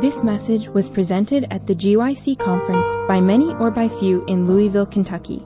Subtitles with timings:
[0.00, 4.86] This message was presented at the GYC conference by many or by few in Louisville,
[4.86, 5.44] Kentucky.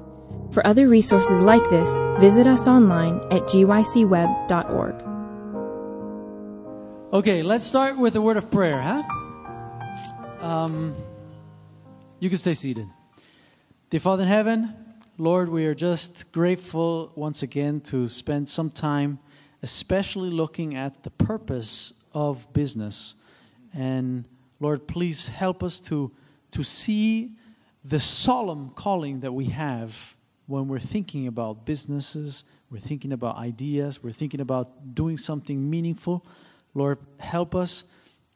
[0.52, 1.88] For other resources like this,
[2.20, 4.94] visit us online at gycweb.org.
[7.12, 9.02] Okay, let's start with a word of prayer, huh?
[10.40, 10.94] Um,
[12.20, 12.86] you can stay seated.
[13.90, 14.72] Dear Father in heaven,
[15.18, 19.18] Lord, we are just grateful once again to spend some time,
[19.64, 23.16] especially looking at the purpose of business.
[23.76, 24.26] And
[24.60, 26.12] Lord, please help us to,
[26.52, 27.32] to see
[27.84, 34.02] the solemn calling that we have when we're thinking about businesses, we're thinking about ideas,
[34.02, 36.24] we're thinking about doing something meaningful.
[36.74, 37.84] Lord, help us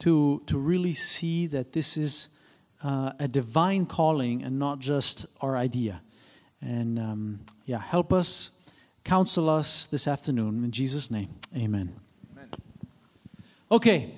[0.00, 2.28] to, to really see that this is
[2.82, 6.00] uh, a divine calling and not just our idea.
[6.60, 8.50] And um, yeah, help us,
[9.04, 10.64] counsel us this afternoon.
[10.64, 11.94] In Jesus' name, amen.
[12.32, 12.50] amen.
[13.70, 14.14] Okay,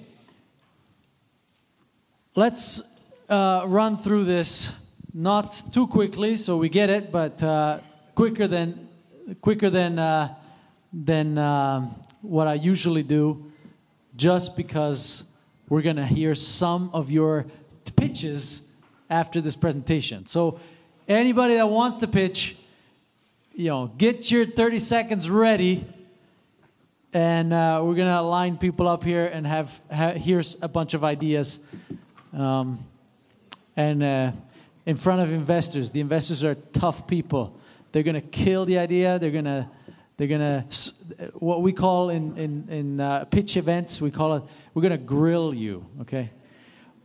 [2.35, 2.81] let's
[3.29, 4.73] uh, run through this
[5.13, 7.81] not too quickly so we get it, but uh,
[8.15, 8.89] quicker than,
[9.41, 10.35] quicker than, uh,
[10.93, 11.89] than uh,
[12.23, 13.51] what I usually do,
[14.17, 15.25] just because
[15.69, 17.47] we're going to hear some of your
[17.97, 18.63] pitches
[19.09, 20.27] after this presentation.
[20.27, 20.61] So,
[21.09, 22.57] anybody that wants to pitch,
[23.53, 25.85] you know, get your 30 seconds ready.
[27.13, 31.05] And uh, we're gonna line people up here and have, have here's a bunch of
[31.05, 31.59] ideas,
[32.33, 32.85] um,
[33.77, 34.33] and uh,
[34.87, 35.91] in front of investors.
[35.91, 37.59] The investors are tough people.
[37.93, 39.19] They're gonna kill the idea.
[39.19, 39.71] They're gonna
[40.17, 40.67] they're gonna
[41.35, 44.43] what we call in in in uh, pitch events we call it
[44.75, 45.87] we're gonna grill you.
[46.03, 46.31] Okay,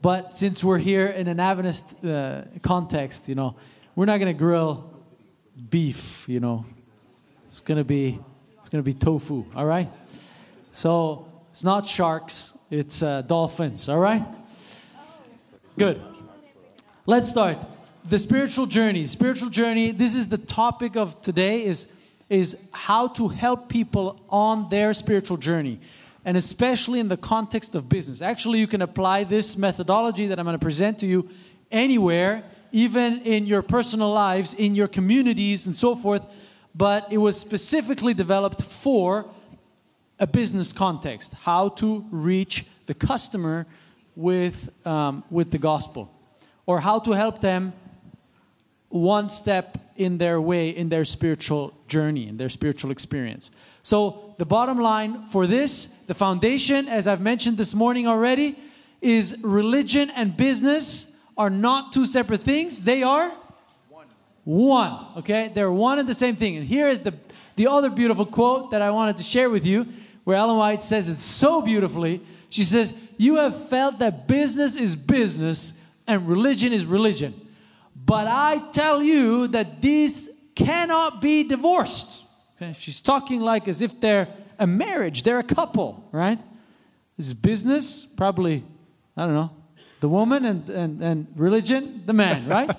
[0.05, 3.55] but since we're here in an Adventist uh, context, you know,
[3.95, 4.93] we're not going to grill
[5.69, 6.63] beef, you know.
[7.45, 8.19] It's going to be
[8.59, 9.91] it's going to be tofu, all right?
[10.73, 14.23] So, it's not sharks, it's uh, dolphins, all right?
[15.77, 16.01] Good.
[17.05, 17.57] Let's start.
[18.07, 19.07] The spiritual journey.
[19.07, 21.87] Spiritual journey, this is the topic of today is
[22.29, 25.79] is how to help people on their spiritual journey
[26.23, 28.21] and especially in the context of business.
[28.21, 31.29] Actually, you can apply this methodology that I'm going to present to you
[31.69, 36.25] anywhere, even in your personal lives, in your communities, and so forth.
[36.73, 39.29] But it was specifically developed for
[40.19, 43.67] a business context how to reach the customer
[44.15, 46.11] with, um, with the gospel,
[46.65, 47.73] or how to help them
[48.89, 53.51] one step in their way, in their spiritual journey, in their spiritual experience.
[53.81, 58.57] So, the bottom line for this, the foundation, as I've mentioned this morning already,
[59.01, 62.81] is religion and business are not two separate things.
[62.81, 63.31] They are
[63.89, 64.07] one.
[64.43, 65.05] One.
[65.17, 65.51] Okay?
[65.53, 66.57] They're one and the same thing.
[66.57, 67.13] And here is the,
[67.55, 69.87] the other beautiful quote that I wanted to share with you,
[70.23, 72.21] where Ellen White says it so beautifully.
[72.55, 75.73] She says, You have felt that business is business
[76.07, 77.33] and religion is religion.
[77.93, 82.23] But I tell you that these cannot be divorced.
[82.55, 82.73] Okay?
[82.79, 86.39] She's talking like as if they're a marriage, they're a couple, right?
[87.17, 88.63] This is business, probably,
[89.17, 89.51] I don't know,
[89.99, 92.71] the woman and, and, and religion, the man, right?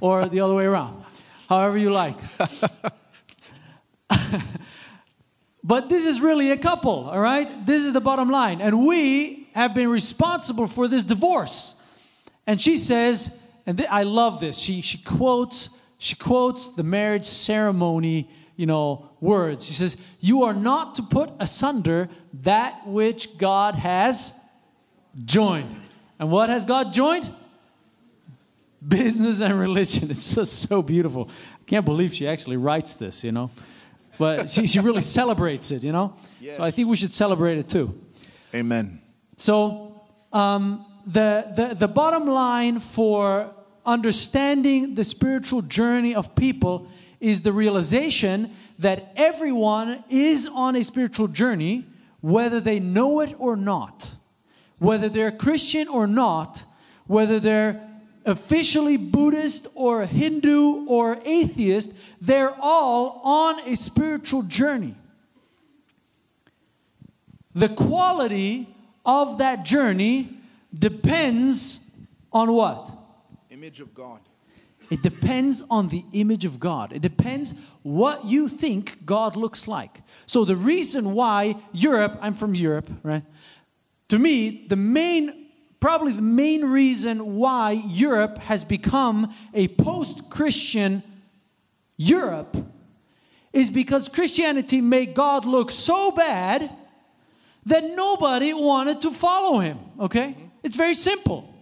[0.00, 1.04] or the other way around,
[1.46, 2.16] however you like.
[5.70, 7.64] but this is really a couple, all right?
[7.64, 8.60] This is the bottom line.
[8.60, 11.76] And we have been responsible for this divorce.
[12.44, 14.58] And she says, and th- I love this.
[14.58, 19.64] She, she quotes she quotes the marriage ceremony you know, words.
[19.64, 22.08] She says, You are not to put asunder
[22.42, 24.32] that which God has
[25.24, 25.76] joined.
[26.18, 27.32] And what has God joined?
[28.86, 30.10] Business and religion.
[30.10, 31.30] It's just so beautiful.
[31.54, 33.52] I can't believe she actually writes this, you know.
[34.20, 36.14] But she, she really celebrates it, you know.
[36.40, 36.58] Yes.
[36.58, 37.98] So I think we should celebrate it too.
[38.54, 39.00] Amen.
[39.38, 39.98] So
[40.30, 43.54] um, the, the, the bottom line for
[43.86, 46.86] understanding the spiritual journey of people
[47.18, 51.86] is the realization that everyone is on a spiritual journey,
[52.20, 54.10] whether they know it or not,
[54.78, 56.62] whether they're Christian or not,
[57.06, 57.89] whether they're
[58.24, 64.94] officially Buddhist or Hindu or atheist, they're all on a spiritual journey.
[67.54, 68.68] The quality
[69.04, 70.38] of that journey
[70.76, 71.80] depends
[72.32, 72.90] on what?
[73.50, 74.20] Image of God.
[74.90, 76.92] It depends on the image of God.
[76.92, 80.02] It depends what you think God looks like.
[80.26, 83.22] So the reason why Europe, I'm from Europe, right?
[84.08, 85.39] To me, the main
[85.80, 91.02] probably the main reason why Europe has become a post-Christian
[91.96, 92.56] Europe
[93.52, 96.70] is because Christianity made God look so bad
[97.66, 100.36] that nobody wanted to follow him, okay?
[100.62, 101.52] It's very simple.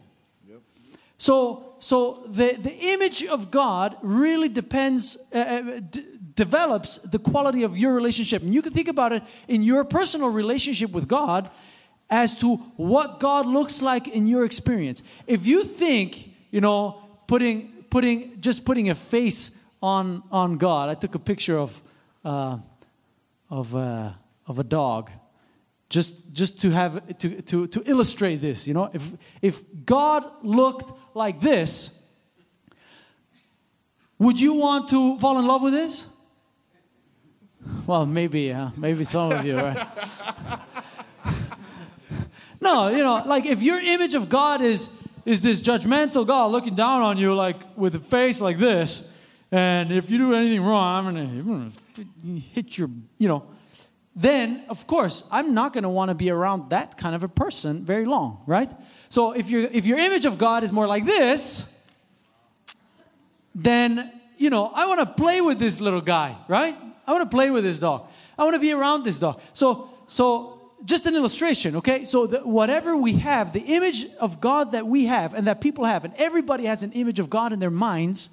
[1.17, 6.05] So, so the, the image of God really depends, uh, uh, d-
[6.35, 8.43] develops the quality of your relationship.
[8.43, 11.51] And you can think about it in your personal relationship with God
[12.11, 15.03] as to what God looks like in your experience.
[15.27, 19.51] If you think, you know, putting, putting, just putting a face
[19.83, 21.81] on, on God, I took a picture of,
[22.25, 22.59] uh,
[23.51, 24.11] of, uh,
[24.47, 25.11] of a dog.
[25.91, 28.91] Just just to have to, to, to illustrate this you know.
[28.93, 31.91] If if god looked like this
[34.19, 36.05] would you want to fall in love with this?
[37.87, 39.79] Well maybe uh, maybe some of you right
[42.61, 44.89] no you know like if your image of god is
[45.25, 49.03] is this judgmental god looking down on you like with a face like this
[49.51, 53.47] and if you do anything wrong i'm gonna, I'm gonna hit your you know
[54.17, 57.85] then of course i'm not to want to be around that kind of a person
[57.85, 58.71] very long right?
[59.09, 61.65] So if your if your image of god is more like this
[63.55, 66.77] then you know i want to play with this little guy right?
[67.09, 68.07] I want to play with this dog.
[68.39, 69.41] I want to be around this dog.
[69.55, 74.73] So so just an illustration okay so the, whatever we have the image of god
[74.73, 77.59] that we have and that people have and everybody has an image of god in
[77.59, 78.31] their minds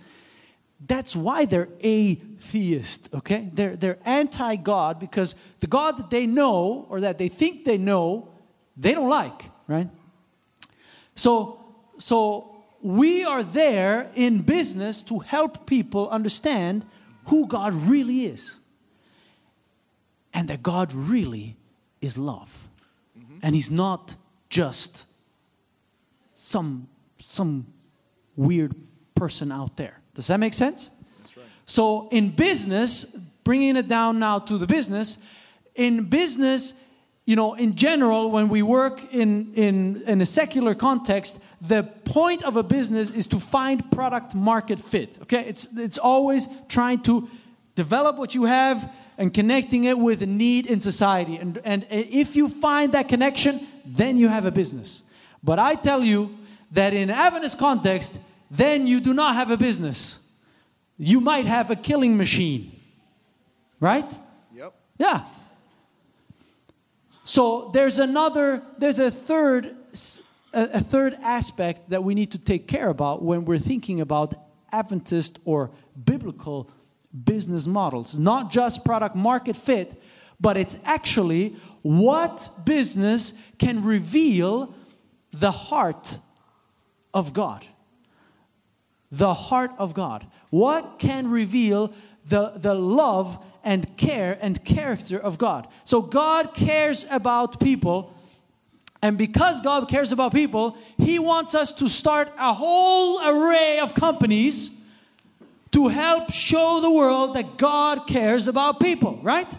[0.88, 3.50] that's why they're atheist, okay?
[3.54, 7.78] They're, they're anti God because the God that they know or that they think they
[7.78, 8.30] know,
[8.76, 9.90] they don't like, right?
[11.16, 11.64] So,
[11.98, 16.86] so we are there in business to help people understand
[17.26, 18.56] who God really is
[20.34, 21.56] and that God really
[22.02, 22.68] is love.
[23.42, 24.16] And He's not
[24.50, 25.06] just
[26.34, 26.88] some,
[27.20, 27.66] some
[28.36, 28.76] weird
[29.16, 30.00] person out there.
[30.14, 30.90] Does that make sense?
[31.36, 31.46] right.
[31.66, 33.06] So, in business,
[33.44, 35.18] bringing it down now to the business,
[35.76, 36.74] in business,
[37.26, 42.44] you know, in general, when we work in, in, in a secular context, the point
[42.44, 45.18] of a business is to find product market fit.
[45.24, 45.42] Okay?
[45.46, 47.28] It's, it's always trying to
[47.76, 51.38] develop what you have and connecting it with a need in society.
[51.38, 55.04] And, and if you find that connection, then you have a business.
[55.44, 56.38] But I tell you
[56.72, 58.18] that in Adventist context,
[58.52, 60.20] then you do not have a business.
[60.98, 62.80] You might have a killing machine.
[63.80, 64.10] Right?
[64.56, 64.74] Yep.
[64.98, 65.24] Yeah.
[67.24, 69.76] So there's another, there's a third,
[70.54, 74.36] a third aspect that we need to take care about when we're thinking about
[74.72, 75.72] Adventist or
[76.04, 76.70] biblical
[77.24, 78.20] business models.
[78.20, 80.02] Not just product market fit,
[80.40, 84.74] but it's actually what business can reveal
[85.32, 86.20] the heart
[87.14, 87.66] of God
[89.12, 90.26] the heart of God?
[90.50, 91.94] What can reveal
[92.26, 95.68] the, the love and care and character of God?
[95.84, 98.14] So, God cares about people.
[99.02, 103.94] And because God cares about people, He wants us to start a whole array of
[103.94, 104.72] companies
[105.76, 109.52] to help show the world that God cares about people, right?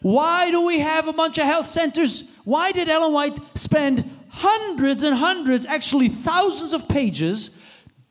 [0.00, 2.24] Why do we have a bunch of health centers?
[2.44, 7.50] Why did Ellen White spend hundreds and hundreds, actually thousands of pages,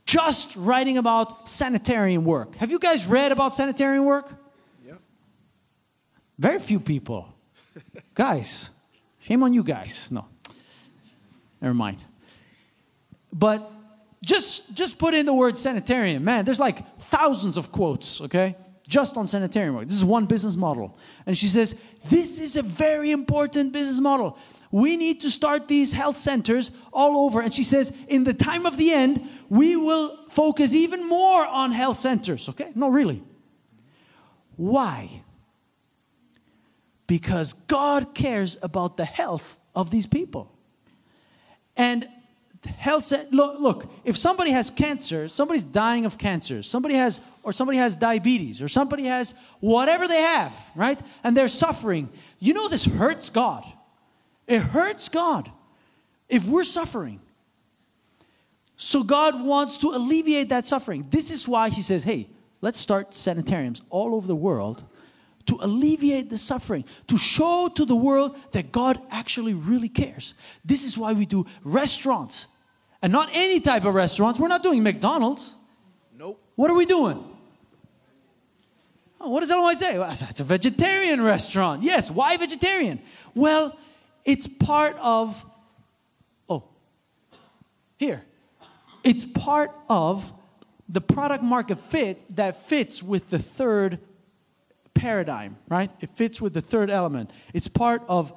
[0.06, 2.56] just writing about sanitarian work?
[2.58, 4.32] Have you guys read about sanitarian work?
[4.86, 5.00] Yep.
[6.38, 7.34] Very few people.
[8.14, 8.70] guys,
[9.22, 10.10] shame on you guys.
[10.12, 10.28] No,
[11.60, 11.98] never mind.
[13.34, 13.72] But
[14.28, 16.24] just just put in the word sanitarium.
[16.24, 18.56] Man, there's like thousands of quotes, okay?
[18.88, 19.86] Just on sanitarium work.
[19.88, 20.98] This is one business model.
[21.26, 21.76] And she says,
[22.10, 24.38] This is a very important business model.
[24.70, 27.42] We need to start these health centers all over.
[27.42, 31.72] And she says, In the time of the end, we will focus even more on
[31.72, 32.72] health centers, okay?
[32.76, 33.24] No, really.
[34.58, 35.24] Why?
[37.08, 40.52] Because God cares about the health of these people.
[41.78, 42.10] And
[42.66, 47.54] health cen- look, look, if somebody has cancer, somebody's dying of cancer, somebody has or
[47.54, 51.00] somebody has diabetes or somebody has whatever they have, right?
[51.24, 52.10] And they're suffering.
[52.40, 53.64] You know this hurts God.
[54.48, 55.52] It hurts God
[56.30, 57.22] if we're suffering.
[58.76, 61.08] So God wants to alleviate that suffering.
[61.10, 62.28] This is why he says, "Hey,
[62.62, 64.84] let's start sanitariums all over the world
[65.48, 70.36] to alleviate the suffering, to show to the world that God actually really cares.
[70.64, 72.48] This is why we do restaurants.
[73.02, 74.40] And not any type of restaurants.
[74.40, 75.54] We're not doing McDonald's.
[76.18, 76.42] Nope.
[76.56, 77.24] What are we doing?
[79.20, 79.98] Oh, what does Ellen say?
[79.98, 81.84] Well, it's a vegetarian restaurant.
[81.84, 83.00] Yes, why vegetarian?
[83.34, 83.78] Well,
[84.26, 85.46] it's part of,
[86.50, 86.64] oh,
[87.98, 88.24] here.
[89.04, 90.34] It's part of
[90.90, 94.00] the product market fit that fits with the third
[94.98, 95.92] paradigm, right?
[96.00, 97.30] It fits with the third element.
[97.54, 98.34] It's part of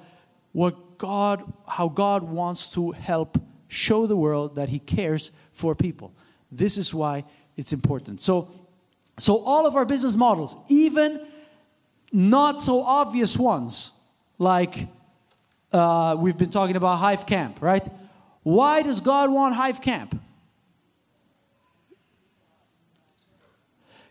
[0.52, 3.38] what God, how God wants to help
[3.68, 6.12] show the world that he cares for people.
[6.52, 7.24] This is why
[7.56, 8.20] it's important.
[8.20, 8.50] So,
[9.18, 11.26] so all of our business models, even
[12.12, 13.92] not so obvious ones,
[14.38, 14.88] like
[15.72, 17.86] uh, we've been talking about Hive Camp, right?
[18.42, 20.20] Why does God want Hive Camp?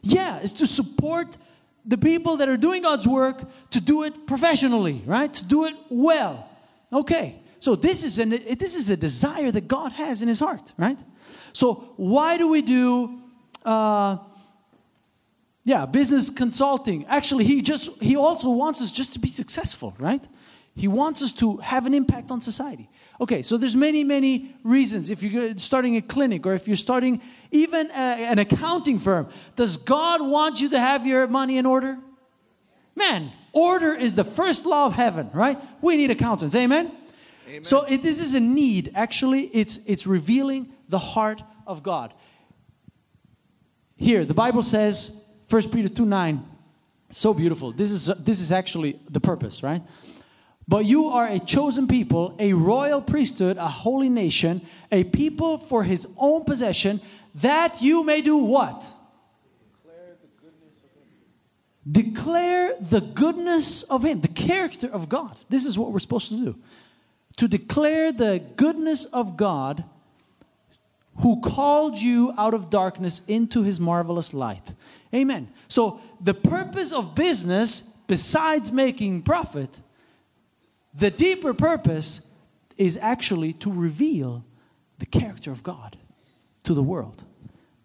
[0.02, 1.36] Yeah, it's to support
[1.86, 5.34] the people that are doing God's work to do it professionally, right?
[5.34, 6.50] To do it well.
[6.92, 7.42] Okay.
[7.60, 11.00] So this is an this is a desire that God has in His heart, right?
[11.54, 13.20] So why do we do,
[13.66, 14.18] uh,
[15.66, 17.06] yeah, business consulting?
[17.06, 20.26] Actually, He just He also wants us just to be successful, right?
[20.76, 22.90] He wants us to have an impact on society.
[23.22, 25.10] Okay, so there's many, many reasons.
[25.10, 27.22] If you're starting a clinic or if you're starting
[27.52, 31.98] even a, an accounting firm, does God want you to have your money in order?
[32.96, 35.58] Man, order is the first law of heaven, right?
[35.82, 36.56] We need accountants.
[36.56, 36.92] Amen.
[37.48, 37.64] Amen.
[37.66, 38.92] So it, this is a need.
[38.96, 42.14] Actually, it's it's revealing the heart of God.
[43.96, 45.12] Here, the Bible says,
[45.50, 46.46] 1 Peter 2 9,
[47.10, 47.72] so beautiful.
[47.74, 49.82] This is this is actually the purpose, right?
[50.70, 54.62] But you are a chosen people, a royal priesthood, a holy nation,
[54.92, 57.02] a people for his own possession,
[57.34, 58.86] that you may do what?
[59.92, 65.40] Declare the goodness of him, Declare the goodness of him, the character of God.
[65.50, 66.56] This is what we're supposed to do.
[67.38, 69.84] To declare the goodness of God
[71.22, 74.72] who called you out of darkness into his marvelous light.
[75.16, 75.50] Amen.
[75.68, 79.80] So, the purpose of business, besides making profit,
[80.94, 82.22] the deeper purpose
[82.78, 84.46] is actually to reveal
[85.00, 85.98] the character of God
[86.64, 87.24] to the world.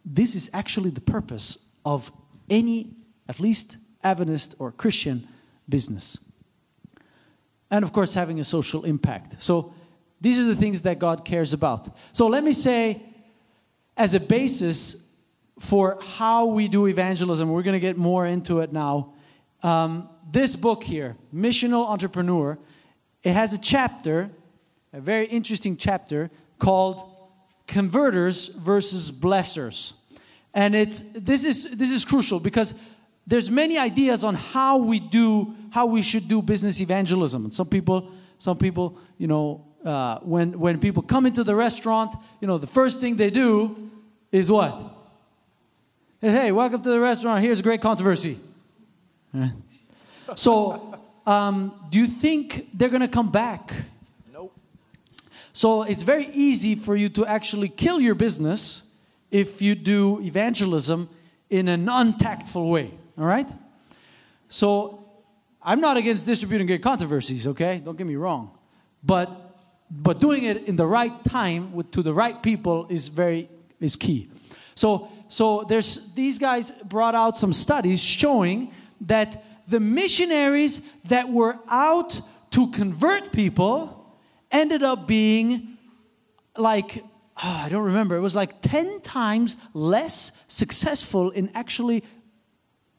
[0.05, 2.13] This is actually the purpose of
[2.51, 2.95] any,
[3.29, 5.27] at least Adventist or Christian
[5.69, 6.19] business.
[7.71, 9.43] And of course, having a social impact.
[9.43, 9.75] So,
[10.21, 11.97] these are the things that God cares about.
[12.13, 13.03] So, let me say,
[13.97, 14.97] as a basis
[15.59, 19.15] for how we do evangelism, we're going to get more into it now.
[19.63, 22.59] Um, this book here, Missional Entrepreneur,
[23.25, 24.31] it has a chapter,
[24.93, 27.11] a very interesting chapter called
[27.67, 29.95] Converters versus Blessers.
[30.53, 32.75] And it's this is this is crucial because
[33.27, 37.45] there's many ideas on how we do how we should do business evangelism.
[37.45, 42.15] And some people some people, you know, uh, when when people come into the restaurant,
[42.41, 43.91] you know, the first thing they do
[44.31, 44.95] is what?
[46.21, 47.43] Hey, welcome to the restaurant.
[47.43, 48.39] Here's a great controversy.
[50.37, 53.73] So um, do you think they're going to come back?
[54.33, 54.55] Nope.
[55.53, 58.83] So it's very easy for you to actually kill your business
[59.31, 61.09] if you do evangelism
[61.51, 62.93] in an untactful way.
[63.19, 63.49] All right?
[64.49, 65.05] So
[65.63, 67.81] I'm not against distributing great controversies, okay?
[67.85, 68.51] Don't get me wrong.
[69.03, 69.41] But
[69.91, 73.49] but doing it in the right time with to the right people is very
[73.81, 74.29] is key.
[74.75, 81.59] So so there's these guys brought out some studies showing that the missionaries that were
[81.69, 84.17] out to convert people
[84.51, 85.77] ended up being
[86.57, 87.03] like,
[87.43, 92.05] oh, I don't remember, it was like 10 times less successful in actually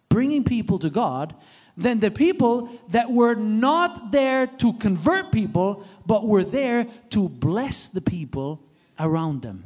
[0.10, 1.36] bringing people to God
[1.78, 7.90] than the people that were not there to convert people, but were there to bless
[7.90, 8.62] the people
[9.00, 9.64] around them.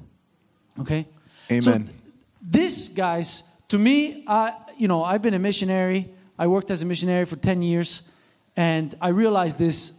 [0.80, 1.08] Okay?
[1.52, 1.88] Amen.
[1.88, 1.94] So
[2.42, 6.86] this, guys, to me, uh, you know, I've been a missionary I worked as a
[6.86, 8.02] missionary for 10 years,
[8.56, 9.92] and I realized this,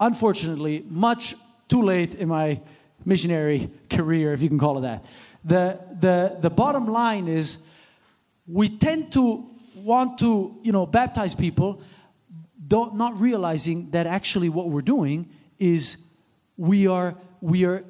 [0.00, 1.34] unfortunately, much
[1.68, 2.62] too late in my
[3.04, 5.04] missionary career, if you can call it that.
[5.44, 7.58] The, the, the bottom line is
[8.48, 11.82] we tend to want to, you know, baptize people,
[12.66, 15.28] don't, not realizing that actually what we're doing
[15.58, 15.98] is
[16.56, 17.84] we are, we are,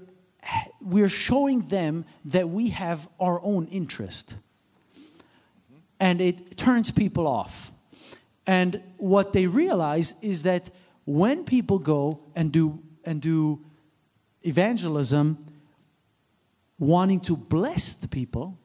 [0.81, 4.35] we are showing them that we have our own interest.
[6.01, 7.71] And it turns people off.
[8.47, 10.71] And what they realize is that
[11.05, 13.61] when people go and do and do
[14.43, 15.39] evangelism
[16.79, 18.59] wanting to bless the people,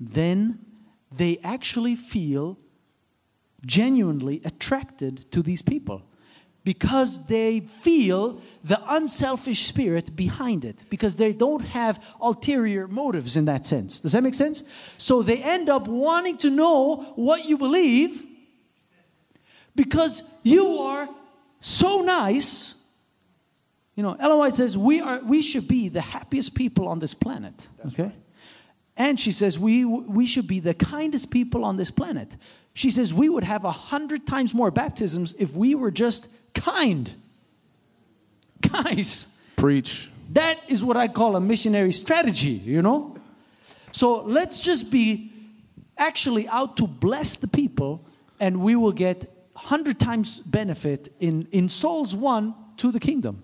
[0.00, 0.58] then
[1.10, 2.58] they actually feel
[3.64, 6.02] genuinely attracted to these people
[6.64, 13.44] because they feel the unselfish spirit behind it because they don't have ulterior motives in
[13.44, 14.00] that sense.
[14.00, 14.62] Does that make sense?
[14.96, 18.24] So they end up wanting to know what you believe
[19.74, 21.08] because you are
[21.60, 22.74] so nice.
[23.94, 27.14] You know, Ellen White says we are we should be the happiest people on this
[27.14, 27.68] planet.
[27.78, 28.04] That's okay?
[28.04, 28.14] right.
[28.96, 32.36] And she says we we should be the kindest people on this planet.
[32.74, 37.10] She says we would have a hundred times more baptisms if we were just kind.
[38.60, 39.26] Guys,
[39.56, 40.10] Preach.
[40.32, 43.16] That is what I call a missionary strategy, you know?
[43.92, 45.30] So let's just be
[45.96, 48.04] actually out to bless the people,
[48.40, 53.42] and we will get 100 times benefit in, in souls won to the kingdom.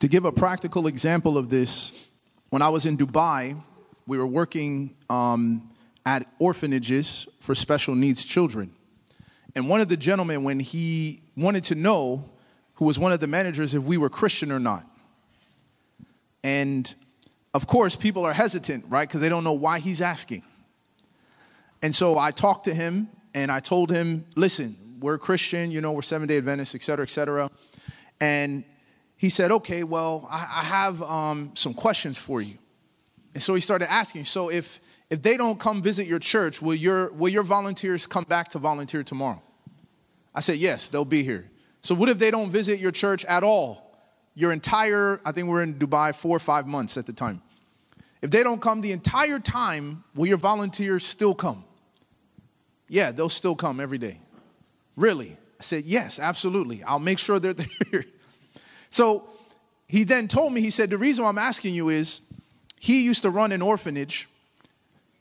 [0.00, 2.06] To give a practical example of this,
[2.50, 3.60] when I was in Dubai,
[4.06, 5.70] we were working um,
[6.04, 8.72] at orphanages for special needs children.
[9.54, 12.28] And one of the gentlemen, when he wanted to know,
[12.74, 14.86] who was one of the managers, if we were Christian or not.
[16.42, 16.92] And
[17.52, 19.06] of course, people are hesitant, right?
[19.06, 20.42] Because they don't know why he's asking.
[21.82, 25.92] And so I talked to him and I told him, listen, we're Christian, you know,
[25.92, 27.50] we're Seven day Adventists, et cetera, et cetera.
[28.20, 28.64] And
[29.16, 32.56] he said, okay, well, I, I have um, some questions for you.
[33.34, 36.74] And so he started asking, so if, if they don't come visit your church, will
[36.74, 39.42] your, will your volunteers come back to volunteer tomorrow?
[40.34, 41.50] I said, yes, they'll be here.
[41.82, 43.96] So what if they don't visit your church at all?
[44.34, 47.42] Your entire, I think we we're in Dubai four or five months at the time.
[48.22, 51.64] If they don't come the entire time, will your volunteers still come?
[52.88, 54.18] Yeah, they'll still come every day.
[54.96, 55.36] Really?
[55.58, 56.82] I said, yes, absolutely.
[56.82, 57.54] I'll make sure they're
[57.90, 58.04] there.
[58.90, 59.28] so
[59.86, 62.20] he then told me, he said, the reason I'm asking you is
[62.78, 64.28] he used to run an orphanage.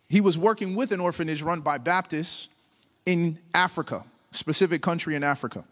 [0.07, 2.49] He was working with an orphanage run by Baptists
[3.05, 5.63] in Africa, specific country in Africa.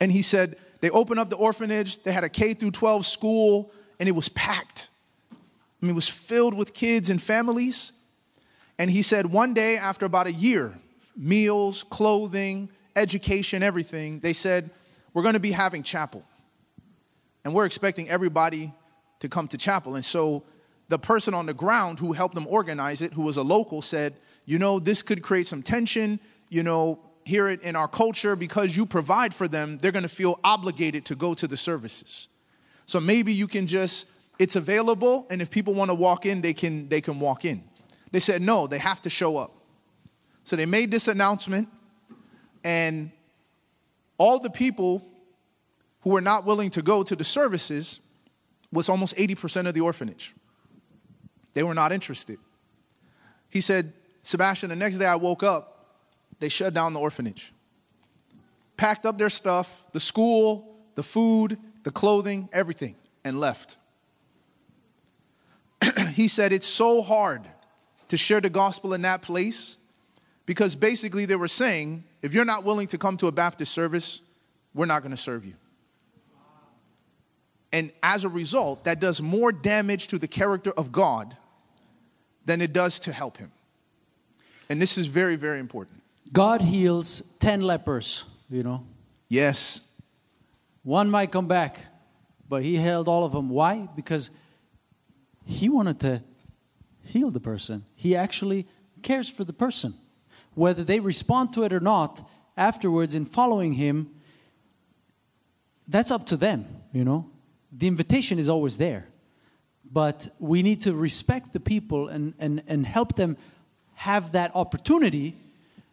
[0.00, 3.70] And he said, they opened up the orphanage, they had a K through 12 school,
[4.00, 4.90] and it was packed.
[5.30, 5.36] I
[5.86, 7.92] mean, it was filled with kids and families.
[8.78, 10.74] And he said, one day, after about a year,
[11.16, 14.70] meals, clothing, education, everything, they said,
[15.14, 16.24] We're going to be having chapel.
[17.44, 18.72] And we're expecting everybody
[19.20, 19.96] to come to chapel.
[19.96, 20.44] And so
[20.88, 24.14] the person on the ground who helped them organize it, who was a local, said,
[24.44, 26.20] You know, this could create some tension.
[26.48, 30.38] You know, here in our culture, because you provide for them, they're going to feel
[30.44, 32.28] obligated to go to the services.
[32.86, 34.06] So maybe you can just,
[34.38, 37.62] it's available, and if people want to walk in, they can, they can walk in.
[38.10, 39.52] They said, no, they have to show up.
[40.44, 41.68] So they made this announcement,
[42.64, 43.10] and
[44.18, 45.02] all the people
[46.02, 48.00] who were not willing to go to the services
[48.72, 50.34] was almost 80% of the orphanage.
[51.54, 52.38] They were not interested.
[53.50, 55.96] He said, Sebastien, the next day I woke up,
[56.38, 57.52] they shut down the orphanage.
[58.76, 63.76] Packed up their stuff, the school, the food, the clothing, everything, and left.
[66.14, 67.42] he said, It's so hard
[68.08, 69.76] to share the gospel in that place
[70.46, 74.20] because basically they were saying, if you're not willing to come to a Baptist service,
[74.74, 75.54] we're not going to serve you.
[77.72, 81.36] And as a result, that does more damage to the character of God
[82.44, 83.50] than it does to help him.
[84.68, 86.02] And this is very, very important.
[86.32, 88.86] God heals 10 lepers, you know.
[89.28, 89.80] Yes.
[90.82, 91.78] One might come back,
[92.48, 93.48] but he healed all of them.
[93.48, 93.88] Why?
[93.96, 94.30] Because
[95.44, 96.22] he wanted to
[97.04, 97.84] heal the person.
[97.96, 98.66] He actually
[99.02, 99.94] cares for the person.
[100.54, 104.10] Whether they respond to it or not afterwards in following him,
[105.88, 107.30] that's up to them, you know.
[107.72, 109.06] The invitation is always there.
[109.90, 113.36] But we need to respect the people and, and, and help them
[113.94, 115.36] have that opportunity,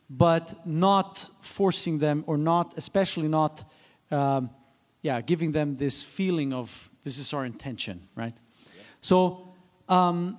[0.09, 3.63] but not forcing them or not, especially not,
[4.11, 4.49] um,
[5.01, 8.33] yeah, giving them this feeling of this is our intention, right?
[8.75, 8.83] Yeah.
[9.01, 9.53] So,
[9.87, 10.37] um,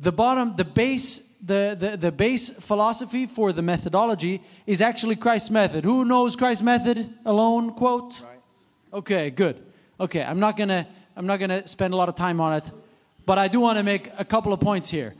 [0.00, 5.50] the bottom, the base, the, the, the base philosophy for the methodology is actually Christ's
[5.50, 5.84] method.
[5.84, 7.72] Who knows Christ's method alone?
[7.72, 8.20] Quote.
[8.20, 8.40] Right.
[8.92, 9.62] Okay, good.
[9.98, 12.70] Okay, I'm not gonna I'm not gonna spend a lot of time on it,
[13.26, 15.14] but I do want to make a couple of points here.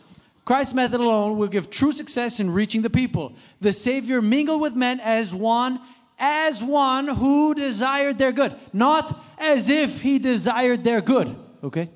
[0.44, 3.34] Christ's method alone will give true success in reaching the people.
[3.60, 5.80] The Savior mingled with men as one,
[6.18, 11.36] as one who desired their good, not as if he desired their good.
[11.62, 11.90] Okay?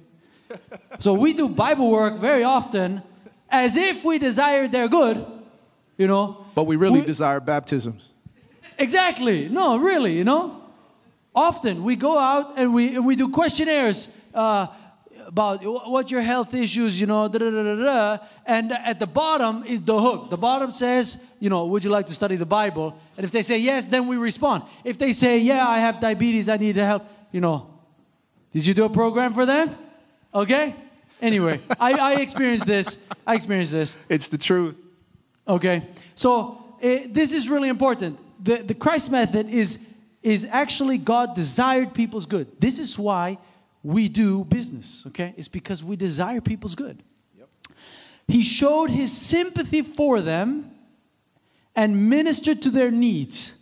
[1.00, 3.02] so we do Bible work very often
[3.50, 5.24] as if we desired their good,
[5.96, 6.46] you know.
[6.54, 8.12] But we really we, desire baptisms.
[8.78, 9.48] Exactly.
[9.48, 10.62] No, really, you know.
[11.34, 14.68] Often we go out and we and we do questionnaires uh,
[15.26, 19.64] about what your health issues, you know, da, da, da, da, and at the bottom
[19.64, 20.30] is the hook.
[20.30, 22.98] The bottom says, you know, would you like to study the Bible?
[23.16, 24.62] And if they say yes, then we respond.
[24.84, 27.68] If they say, yeah, I have diabetes, I need help, you know,
[28.52, 29.76] did you do a program for them?
[30.32, 30.74] Okay?
[31.20, 32.98] Anyway, I, I experienced this.
[33.26, 33.96] I experienced this.
[34.08, 34.82] It's the truth.
[35.48, 35.82] Okay.
[36.14, 38.18] So uh, this is really important.
[38.44, 39.78] The, the Christ method is,
[40.22, 42.60] is actually God desired people's good.
[42.60, 43.38] This is why
[43.82, 45.32] we do business, okay?
[45.36, 47.02] It's because we desire people's good.
[47.38, 47.48] Yep.
[48.28, 50.72] He showed his sympathy for them
[51.74, 53.54] and ministered to their needs.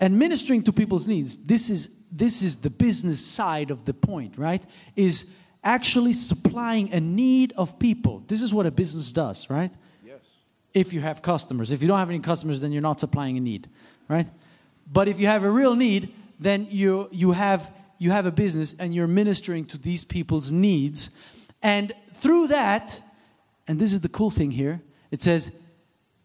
[0.00, 4.36] And ministering to people's needs, this is this is the business side of the point,
[4.36, 4.62] right?
[4.96, 5.30] Is
[5.64, 8.22] actually supplying a need of people.
[8.26, 9.72] This is what a business does, right?
[10.04, 10.20] Yes.
[10.74, 11.70] If you have customers.
[11.70, 13.68] If you don't have any customers, then you're not supplying a need,
[14.08, 14.28] right?
[14.90, 18.74] But if you have a real need, then you you have you have a business
[18.78, 21.10] and you're ministering to these people's needs.
[21.62, 23.00] And through that,
[23.68, 25.52] and this is the cool thing here, it says,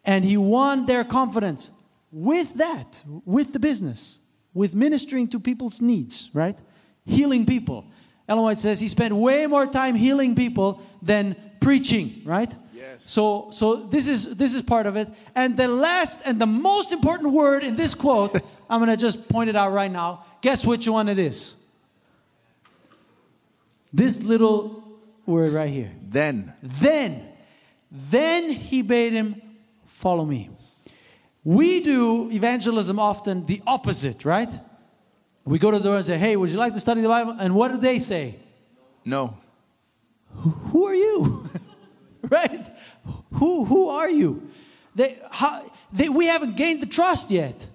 [0.03, 1.69] and he won their confidence
[2.11, 4.17] with that, with the business,
[4.53, 6.57] with ministering to people's needs, right?
[7.05, 7.85] Healing people.
[8.27, 12.53] Ellen White says he spent way more time healing people than preaching, right?
[12.73, 13.03] Yes.
[13.05, 15.07] So, so this is this is part of it.
[15.33, 18.35] And the last and the most important word in this quote,
[18.69, 20.25] I'm gonna just point it out right now.
[20.41, 21.55] Guess which one it is?
[23.93, 24.83] This little
[25.25, 25.91] word right here.
[26.07, 26.53] Then.
[26.61, 27.27] Then,
[27.91, 29.41] then he bade him
[29.85, 30.49] follow me.
[31.43, 34.51] We do evangelism often the opposite, right?
[35.47, 37.35] We go to the door and say, "Hey, would you like to study the Bible?"
[37.39, 38.35] And what do they say?
[39.05, 39.37] No.
[40.33, 41.49] who are you?
[42.29, 42.67] Right?
[43.33, 44.49] Who who are you?
[44.95, 47.65] They, how, they, we haven't gained the trust yet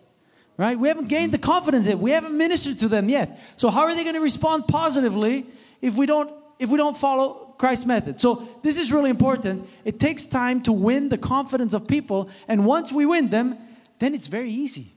[0.56, 0.78] right?
[0.78, 1.50] We haven't gained the mm-hmm.
[1.50, 1.98] confidence yet.
[1.98, 3.40] We haven't ministered to them yet.
[3.56, 5.46] So how are they going to respond positively
[5.80, 8.20] if we don't if we don't follow christ's method?
[8.20, 9.68] So this is really important.
[9.85, 13.58] It takes time to win the confidence of people and once we win them
[13.98, 14.92] then it's very easy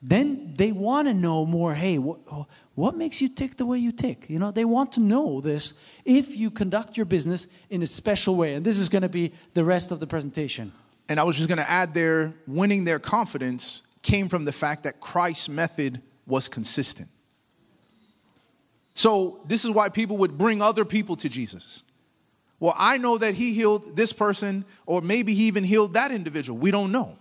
[0.00, 2.18] then they want to know more hey what,
[2.74, 5.74] what makes you tick the way you tick you know they want to know this
[6.04, 9.32] if you conduct your business in a special way and this is going to be
[9.54, 10.72] the rest of the presentation
[11.08, 14.82] And I was just going to add there, winning their confidence came from the fact
[14.82, 17.08] that Christ's method was consistent.
[18.94, 21.82] So, this is why people would bring other people to Jesus.
[22.60, 26.58] Well, I know that he healed this person, or maybe he even healed that individual.
[26.58, 27.16] We don't know.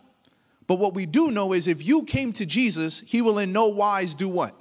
[0.67, 3.67] But what we do know is if you came to Jesus, he will in no
[3.67, 4.53] wise do what?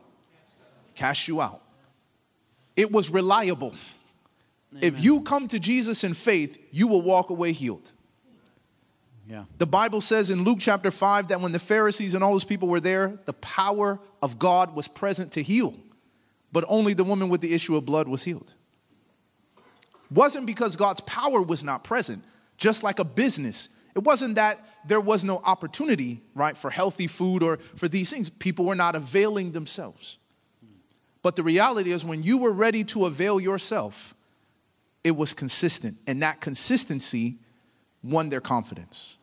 [0.94, 1.62] Cast you out.
[2.76, 3.74] It was reliable.
[4.80, 7.92] If you come to Jesus in faith, you will walk away healed.
[9.28, 12.44] yeah The Bible says in Luke chapter 5 that when the Pharisees and all those
[12.44, 15.74] people were there, the power of God was present to heal,
[16.52, 18.52] but only the woman with the issue of blood was healed.
[20.10, 22.22] Wasn't because God's power was not present,
[22.58, 23.68] just like a business.
[23.96, 28.28] It wasn't that there was no opportunity, right, for healthy food or for these things.
[28.28, 30.18] People were not availing themselves.
[31.22, 34.14] But the reality is, when you were ready to avail yourself,
[35.02, 37.38] it was consistent, and that consistency
[38.02, 39.16] won their confidence.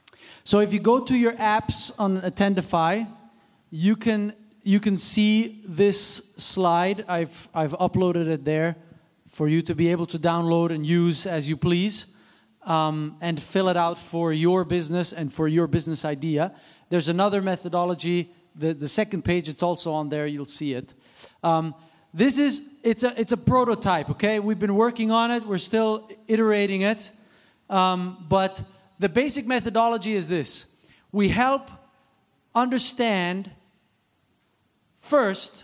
[0.43, 3.07] So if you go to your apps on Attendify,
[3.69, 4.33] you can
[4.63, 7.05] you can see this slide.
[7.07, 8.75] I've I've uploaded it there
[9.27, 12.07] for you to be able to download and use as you please,
[12.65, 16.53] um, and fill it out for your business and for your business idea.
[16.89, 18.31] There's another methodology.
[18.55, 20.27] The the second page, it's also on there.
[20.27, 20.93] You'll see it.
[21.43, 21.75] Um,
[22.13, 24.09] this is it's a it's a prototype.
[24.11, 25.45] Okay, we've been working on it.
[25.45, 27.11] We're still iterating it.
[27.69, 28.61] Um, but
[28.99, 30.65] the basic methodology is this
[31.11, 31.69] we help
[32.55, 33.49] understand
[34.99, 35.63] first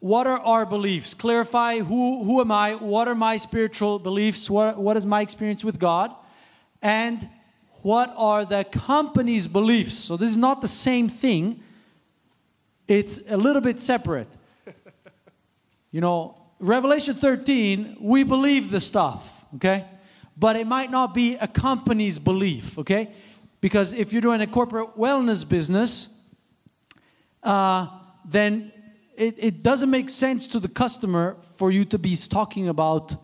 [0.00, 1.14] what are our beliefs?
[1.14, 2.74] Clarify who, who am i?
[2.74, 4.50] What are my spiritual beliefs?
[4.50, 6.14] What, what is my experience with god?
[6.82, 7.28] And
[7.82, 9.94] what are the company's beliefs?
[9.94, 11.62] So this is not the same thing.
[12.88, 14.28] It's a little bit separate.
[15.92, 19.86] You know, Revelation 13, we believe the stuff, okay?
[20.36, 23.12] But it might not be a company's belief, okay?
[23.62, 26.08] Because if you're doing a corporate wellness business,
[27.42, 27.86] uh,
[28.26, 28.72] then
[29.16, 33.14] it, it doesn't make sense to the customer for you to be talking about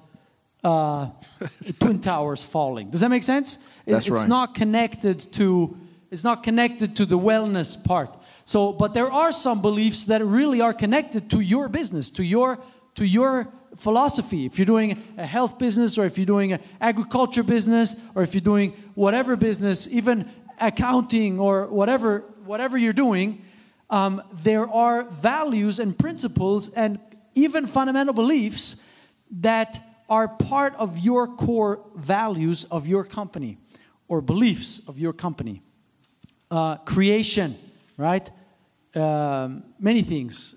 [0.64, 1.08] uh,
[1.80, 2.90] twin towers falling.
[2.90, 3.58] Does that make sense?
[3.86, 4.28] It- That's it's right.
[4.28, 5.76] not connected to
[6.10, 8.18] it's not connected to the wellness part.
[8.44, 12.58] So, but there are some beliefs that really are connected to your business, to your
[12.96, 14.44] to your philosophy.
[14.44, 18.34] If you're doing a health business, or if you're doing an agriculture business, or if
[18.34, 20.28] you're doing whatever business, even
[20.60, 23.42] accounting or whatever whatever you're doing,
[23.92, 26.98] um, there are values and principles and
[27.34, 28.76] even fundamental beliefs
[29.40, 33.58] that are part of your core values of your company
[34.08, 35.62] or beliefs of your company.
[36.50, 37.54] Uh, creation,
[37.96, 38.30] right?
[38.94, 40.54] Um, many things.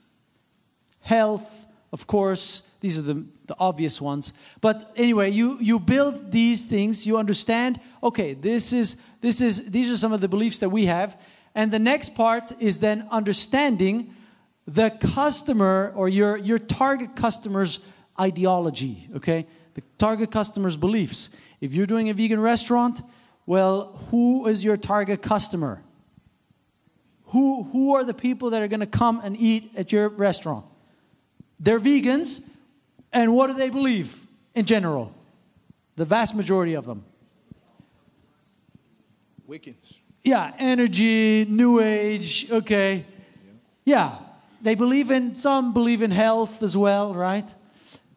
[1.02, 4.34] Health, of course, these are the, the obvious ones.
[4.62, 9.91] But anyway, you, you build these things, you understand, okay, this is, this is, these
[9.91, 11.17] are some of the beliefs that we have.
[11.56, 14.13] And the next part is then understanding
[14.68, 17.80] the customer or your, your target customer's
[18.20, 19.48] ideology, okay?
[19.74, 21.30] The target customer's beliefs.
[21.62, 23.02] If you're doing a vegan restaurant,
[23.46, 25.82] well, who is your target customer?
[27.28, 30.65] Who, who are the people that are to come and eat at your restaurant?
[31.60, 32.41] They're vegans,
[33.13, 35.13] and what do they believe in general?
[35.96, 37.06] The vast majority of them.
[39.48, 40.00] Wiccans.
[40.26, 43.06] Yeah, energy, new age, okay.
[43.86, 44.18] Yeah,
[44.60, 47.48] they believe in some believe in health as well, right?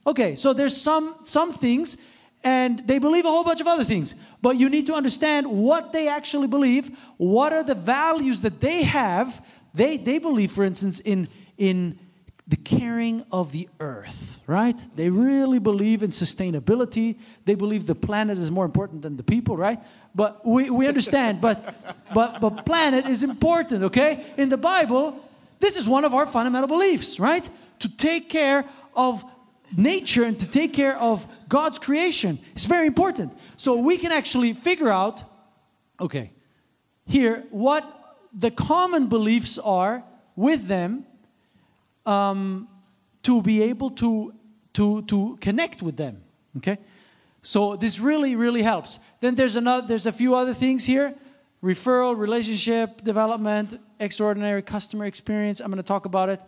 [0.06, 1.98] Okay, so there's some some things
[2.42, 4.14] and they believe a whole bunch of other things.
[4.40, 8.84] But you need to understand what they actually believe, what are the values that they
[8.84, 9.44] have.
[9.74, 11.98] They they believe for instance in in
[12.46, 14.80] the caring of the earth, right?
[14.96, 17.16] They really believe in sustainability.
[17.44, 19.78] They believe the planet is more important than the people, right?
[20.14, 24.24] But we, we understand, but, but, but planet is important, okay?
[24.38, 25.22] In the Bible,
[25.60, 27.46] this is one of our fundamental beliefs, right?
[27.80, 28.64] To take care
[28.96, 29.22] of
[29.76, 33.36] nature and to take care of God's creation is very important.
[33.58, 35.22] So we can actually figure out,
[36.00, 36.32] okay,
[37.04, 37.84] here, what
[38.32, 40.02] the common beliefs are
[40.36, 41.04] with them
[42.06, 42.66] um,
[43.24, 44.32] to be able to,
[44.78, 46.22] to, to connect with them.
[46.58, 46.78] Okay?
[47.42, 49.00] So this really, really helps.
[49.20, 51.14] Then there's another there's a few other things here.
[51.62, 55.60] Referral, relationship development, extraordinary customer experience.
[55.60, 56.40] I'm going to talk about it.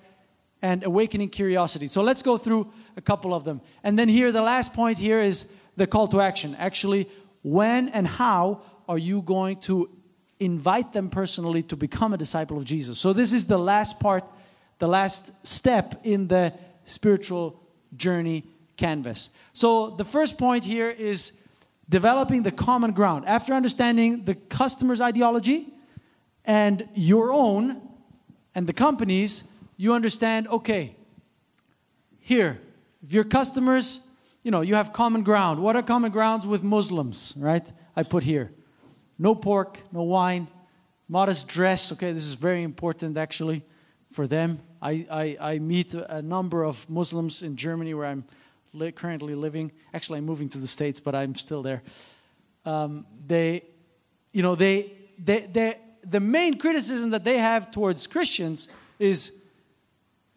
[0.62, 1.88] And awakening curiosity.
[1.88, 3.62] So let's go through a couple of them.
[3.82, 6.54] And then here, the last point here is the call to action.
[6.58, 7.08] Actually,
[7.42, 9.88] when and how are you going to
[10.38, 12.98] invite them personally to become a disciple of Jesus?
[12.98, 14.24] So this is the last part
[14.78, 16.52] the last step in the
[16.84, 17.60] spiritual
[17.96, 18.44] journey
[18.76, 19.30] canvas.
[19.52, 21.32] So the first point here is
[21.88, 23.26] developing the common ground.
[23.26, 25.66] After understanding the customer's ideology
[26.44, 27.80] and your own
[28.54, 29.44] and the company's,
[29.76, 30.96] you understand, okay,
[32.18, 32.60] here,
[33.02, 34.00] if your customers,
[34.42, 35.60] you know, you have common ground.
[35.60, 37.66] What are common grounds with Muslims, right?
[37.96, 38.52] I put here.
[39.18, 40.48] No pork, no wine,
[41.08, 41.92] modest dress.
[41.92, 43.62] Okay, this is very important actually
[44.12, 44.60] for them.
[44.82, 48.24] I, I, I meet a number of Muslims in Germany where I'm
[48.72, 49.72] li- currently living.
[49.92, 51.82] Actually, I'm moving to the States, but I'm still there.
[52.64, 53.64] Um, they,
[54.32, 59.32] you know, they, they, they, the main criticism that they have towards Christians is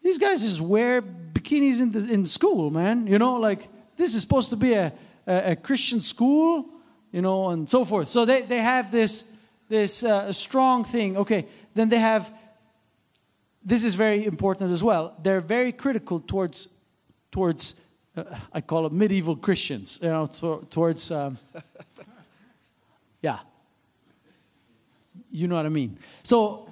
[0.02, 3.06] these guys just wear bikinis in, the, in school, man.
[3.06, 4.92] You know, like this is supposed to be a,
[5.26, 6.66] a, a Christian school,
[7.12, 8.08] you know, and so forth.
[8.08, 9.24] So they, they have this,
[9.68, 11.16] this uh, strong thing.
[11.16, 12.30] Okay, then they have
[13.64, 15.14] this is very important as well.
[15.22, 16.68] They're very critical towards,
[17.30, 17.74] towards
[18.16, 21.38] uh, I call them medieval Christians, you know, to, towards, um,
[23.22, 23.38] yeah.
[25.30, 25.98] You know what I mean.
[26.22, 26.68] So,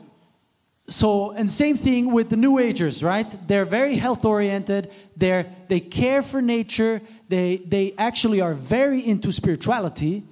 [0.86, 3.48] so, and same thing with the New Agers, right?
[3.48, 4.90] They're very health oriented.
[5.16, 7.00] They're, they care for nature.
[7.28, 10.22] They, they actually are very into spirituality,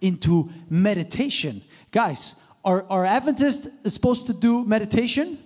[0.00, 1.62] into meditation.
[1.90, 5.38] Guys, are, are Adventists supposed to do meditation?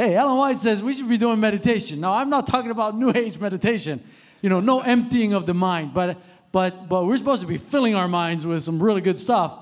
[0.00, 2.00] Hey, Ellen White says we should be doing meditation.
[2.00, 4.02] Now, I'm not talking about New Age meditation,
[4.40, 6.16] you know, no emptying of the mind, but,
[6.52, 9.58] but, but we're supposed to be filling our minds with some really good stuff.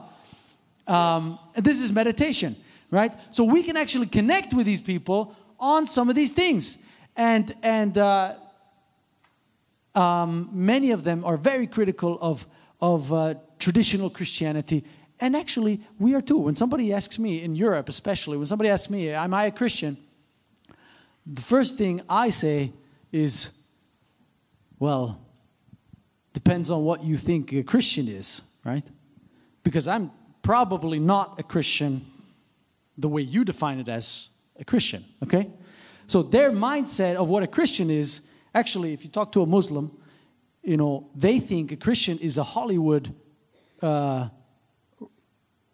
[0.86, 2.54] Um, and this is meditation,
[2.92, 3.10] right?
[3.34, 6.78] So we can actually connect with these people on some of these things.
[7.16, 8.36] And, and uh,
[9.96, 12.46] um, many of them are very critical of,
[12.80, 14.84] of uh, traditional Christianity.
[15.18, 16.38] And actually, we are too.
[16.38, 19.96] When somebody asks me, in Europe especially, when somebody asks me, Am I a Christian?
[21.30, 22.72] The first thing I say
[23.12, 23.50] is,
[24.78, 25.20] well,
[26.32, 28.86] depends on what you think a Christian is, right?
[29.62, 30.10] Because I'm
[30.42, 32.06] probably not a Christian
[32.96, 35.50] the way you define it as a Christian, okay?
[36.06, 38.20] So their mindset of what a Christian is,
[38.54, 39.96] actually, if you talk to a Muslim,
[40.62, 43.14] you know, they think a Christian is a Hollywood
[43.82, 44.28] uh,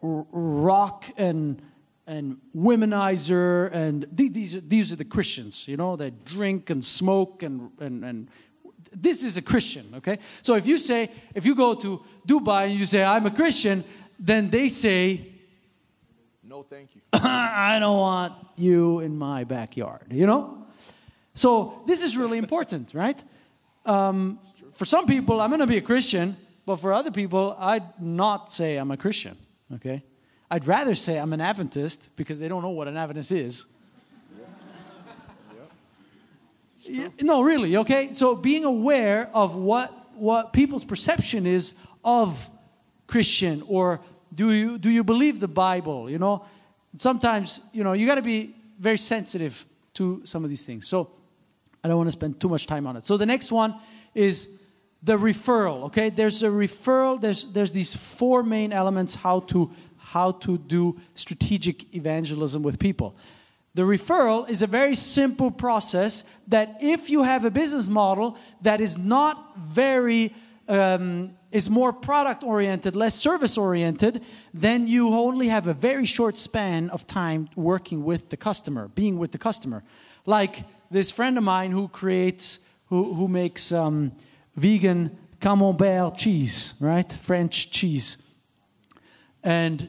[0.02, 1.62] rock and
[2.06, 7.70] and womanizer and these, these are the christians you know that drink and smoke and,
[7.80, 8.28] and, and
[8.92, 10.18] this is a christian okay?
[10.42, 13.84] So if you say if you go to dubai and you say i'm a christian
[14.18, 15.28] then they say
[16.42, 17.00] no thank you.
[17.12, 20.66] I don't want you in my backyard you know?
[21.34, 23.20] So this is really important right?
[23.86, 24.38] Um,
[24.74, 26.36] for some people i'm going to be a christian
[26.66, 29.36] but for other people i'd not say i'm a christian
[29.74, 30.02] okay
[30.50, 33.64] I'd rather say I'm an Adventist because they don't know what an Adventist is.
[36.86, 38.12] Yeah, no, really, okay?
[38.12, 42.50] So being aware of what, what people's perception is of
[43.06, 44.00] Christian or
[44.34, 46.44] do you, do you believe the Bible, you know?
[46.96, 50.86] Sometimes, you know, you got to be very sensitive to some of these things.
[50.86, 51.10] So
[51.82, 53.04] I don't want to spend too much time on it.
[53.04, 53.76] So the next one
[54.14, 54.48] is
[55.02, 56.10] the referral, okay?
[56.10, 59.70] There's a referral, there's, there's these four main elements how to
[60.14, 63.16] how to do strategic evangelism with people.
[63.74, 68.80] The referral is a very simple process that if you have a business model that
[68.80, 70.32] is not very
[70.68, 74.22] um, is more product oriented, less service oriented,
[74.54, 79.18] then you only have a very short span of time working with the customer, being
[79.18, 79.82] with the customer.
[80.26, 84.12] Like this friend of mine who creates, who, who makes um,
[84.54, 87.12] vegan camembert cheese, right?
[87.12, 88.16] French cheese.
[89.42, 89.88] And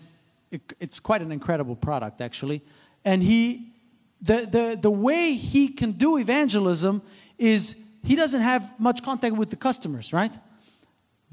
[0.79, 2.61] it's quite an incredible product, actually.
[3.03, 3.73] And he,
[4.21, 7.01] the, the, the way he can do evangelism
[7.37, 10.31] is he doesn't have much contact with the customers, right?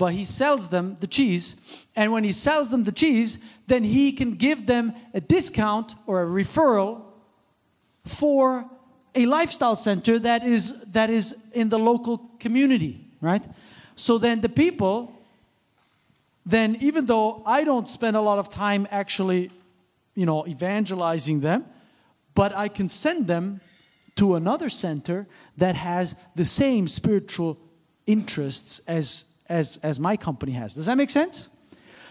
[0.03, 1.55] but he sells them the cheese.
[1.95, 6.25] And when he sells them the cheese, then he can give them a discount or
[6.25, 7.03] a referral
[8.05, 8.69] for
[9.15, 13.43] a lifestyle center that is that is in the local community, right?
[13.95, 15.15] So then the people
[16.45, 19.51] then even though I don't spend a lot of time actually,
[20.15, 21.65] you know, evangelizing them,
[22.35, 23.61] but I can send them
[24.17, 25.27] to another center
[25.57, 27.59] that has the same spiritual
[28.07, 30.75] interests as as, as my company has.
[30.75, 31.49] Does that make sense?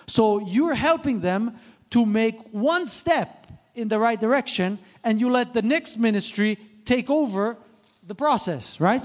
[0.05, 1.57] So you're helping them
[1.89, 7.09] to make one step in the right direction, and you let the next ministry take
[7.09, 7.57] over
[8.05, 9.03] the process, right?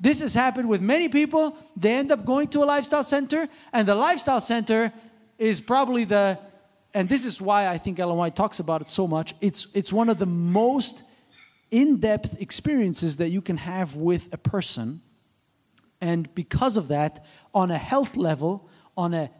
[0.00, 1.56] This has happened with many people.
[1.76, 4.92] They end up going to a lifestyle center, and the lifestyle center
[5.38, 6.38] is probably the,
[6.94, 9.34] and this is why I think Ellen White talks about it so much.
[9.40, 11.02] It's, it's one of the most
[11.70, 15.02] in depth experiences that you can have with a person
[16.00, 19.30] and because of that, on a health level, on a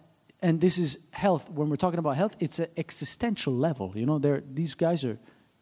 [0.42, 1.50] and this is health.
[1.50, 3.92] When we're talking about health, it's an existential level.
[3.94, 5.18] You know, these guys are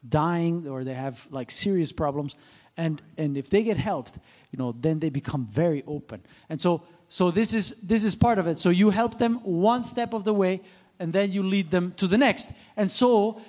[0.09, 2.37] dying or they have like serious problems,
[2.79, 4.19] and and if they get helped,
[4.51, 6.23] you know, then they become very open.
[6.49, 8.59] And so so this is this is part of it.
[8.59, 10.61] So you help them one step of the way,
[10.99, 12.53] and then you lead them to the next.
[12.77, 13.41] And so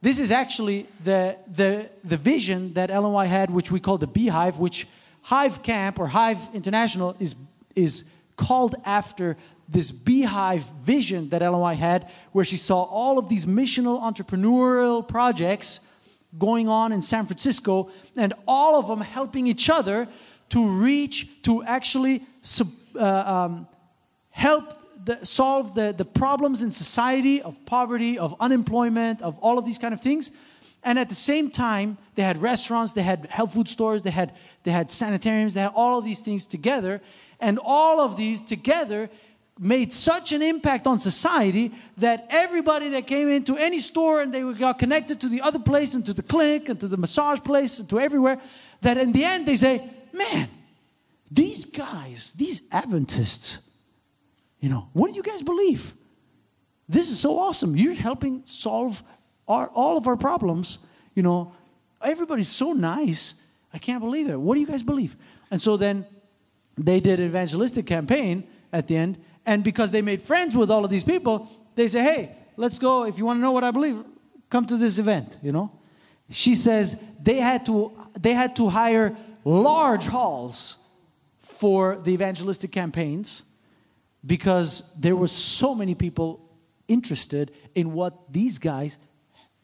[0.00, 4.58] this is actually the the the vision that White had, which we call the beehive,
[4.58, 4.86] which
[5.22, 7.34] Hive Camp or Hive International is,
[7.74, 8.04] is
[8.36, 9.36] called after
[9.68, 15.80] this beehive vision that White had, where she saw all of these missional entrepreneurial projects
[16.38, 20.08] going on in San Francisco, and all of them helping each other
[20.50, 22.22] to reach, to actually
[22.94, 23.68] uh, um,
[24.30, 29.64] help the, solve the, the problems in society of poverty, of unemployment, of all of
[29.64, 30.30] these kind of things.
[30.82, 34.32] And at the same time, they had restaurants, they had health food stores, they had,
[34.62, 37.00] they had sanitariums, they had all of these things together.
[37.40, 39.10] And all of these together
[39.58, 44.42] made such an impact on society that everybody that came into any store and they
[44.52, 47.78] got connected to the other place and to the clinic and to the massage place
[47.78, 48.38] and to everywhere,
[48.82, 50.48] that in the end they say, man,
[51.30, 53.58] these guys, these Adventists,
[54.60, 55.94] you know, what do you guys believe?
[56.88, 57.76] This is so awesome.
[57.76, 59.02] You're helping solve
[59.48, 60.78] our, all of our problems,
[61.14, 61.52] you know,
[62.02, 63.34] everybody's so nice.
[63.72, 64.38] I can't believe it.
[64.38, 65.16] What do you guys believe?
[65.50, 66.06] And so then
[66.76, 69.18] they did an evangelistic campaign at the end.
[69.46, 73.04] And because they made friends with all of these people, they say, hey, let's go.
[73.04, 74.04] If you want to know what I believe,
[74.50, 75.70] come to this event, you know?
[76.30, 80.76] She says they had to, they had to hire large halls
[81.38, 83.44] for the evangelistic campaigns
[84.24, 86.50] because there were so many people
[86.88, 88.98] interested in what these guys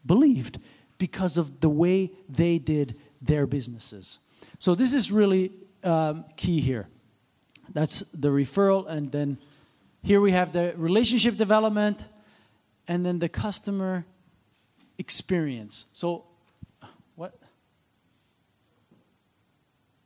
[0.05, 0.59] believed
[0.97, 4.19] because of the way they did their businesses.
[4.59, 5.51] So, this is really
[5.83, 6.87] um, key here.
[7.73, 9.37] That's the referral, and then
[10.03, 12.05] here we have the relationship development
[12.87, 14.05] and then the customer
[14.97, 15.85] experience.
[15.93, 16.25] So,
[17.15, 17.33] what?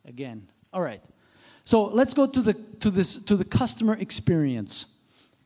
[0.05, 0.47] Again.
[0.71, 1.01] All right.
[1.65, 4.85] So let's go to the to this to the customer experience.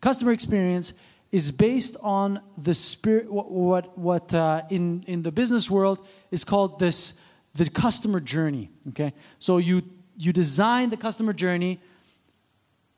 [0.01, 0.93] Customer experience
[1.31, 6.43] is based on the spirit what what, what uh, in in the business world is
[6.43, 7.13] called this
[7.53, 9.81] the customer journey okay so you
[10.17, 11.79] you design the customer journey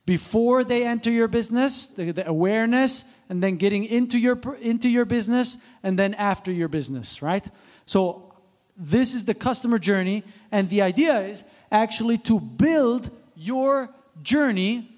[0.05, 5.05] before they enter your business the, the awareness and then getting into your into your
[5.05, 7.49] business and then after your business right
[7.85, 8.33] so
[8.75, 13.89] this is the customer journey and the idea is actually to build your
[14.21, 14.89] journey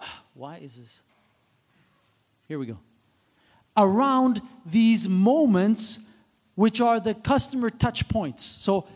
[0.34, 1.00] why is this
[2.48, 2.78] here we go.
[3.76, 5.98] Around these moments,
[6.54, 8.44] which are the customer touch points.
[8.44, 8.86] So,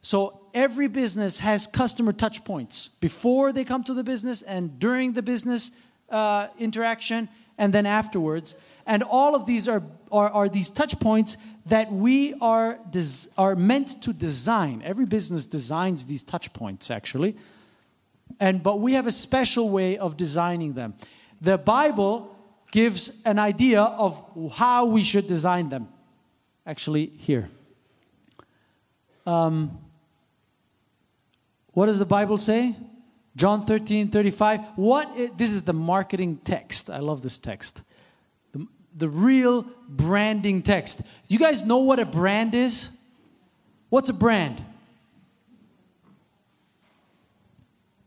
[0.00, 5.12] so every business has customer touch points before they come to the business and during
[5.12, 5.70] the business
[6.10, 7.28] uh, interaction
[7.58, 8.54] and then afterwards.
[8.86, 11.36] And all of these are, are, are these touch points
[11.66, 14.82] that we are, des- are meant to design.
[14.84, 17.36] Every business designs these touch points, actually.
[18.40, 20.94] And, but we have a special way of designing them.
[21.40, 22.36] The Bible
[22.72, 24.22] gives an idea of
[24.54, 25.88] how we should design them.
[26.66, 27.50] Actually, here.
[29.26, 29.78] Um,
[31.72, 32.76] what does the Bible say?
[33.34, 34.60] John 13, 35.
[34.76, 36.90] What this is the marketing text.
[36.90, 37.82] I love this text.
[38.52, 38.66] The,
[38.96, 41.02] the real branding text.
[41.28, 42.90] You guys know what a brand is?
[43.88, 44.62] What's a brand?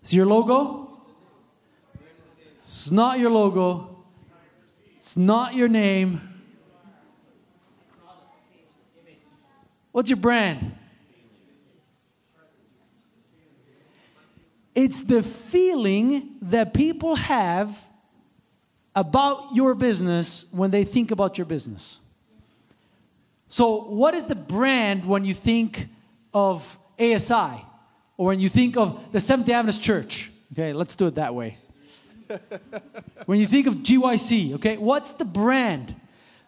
[0.01, 0.99] It's your logo?
[2.59, 4.03] It's not your logo.
[4.95, 6.21] It's not your name.
[9.91, 10.75] What's your brand?
[14.75, 17.81] It's the feeling that people have
[18.93, 21.99] about your business when they think about your business.
[23.47, 25.87] So, what is the brand when you think
[26.33, 27.63] of ASI
[28.17, 30.31] or when you think of the Seventh day Adventist Church?
[30.51, 31.57] Okay, let's do it that way.
[33.25, 35.95] when you think of GYC, okay, what's the brand?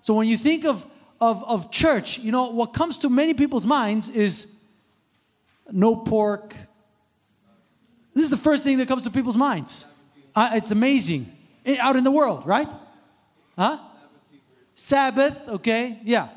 [0.01, 0.86] So, when you think of,
[1.21, 4.47] of, of church, you know, what comes to many people's minds is
[5.71, 6.55] no pork,
[8.18, 9.86] this is the first thing that comes to people's minds.
[10.36, 11.32] Uh, it's amazing.
[11.65, 12.70] I- out in the world, right?
[13.57, 13.80] Huh?
[14.76, 16.30] Sabbath, okay, yeah.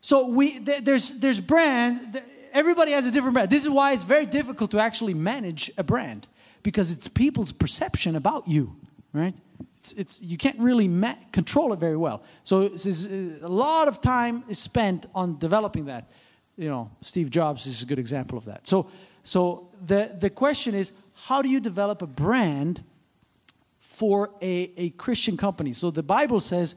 [0.00, 2.12] So we th- there's there's brand.
[2.12, 3.50] th- Everybody has a different brand.
[3.50, 6.26] This is why it's very difficult to actually manage a brand
[6.62, 8.74] because it's people's perception about you,
[9.12, 9.34] right?
[9.78, 12.22] It's, it's you can't really ma- control it very well.
[12.44, 16.10] So is, uh, a lot of time is spent on developing that.
[16.56, 18.66] You know, Steve Jobs is a good example of that.
[18.66, 18.86] So
[19.26, 22.82] so the the question is, how do you develop a brand
[23.96, 25.72] for a, a Christian company.
[25.72, 26.74] So the Bible says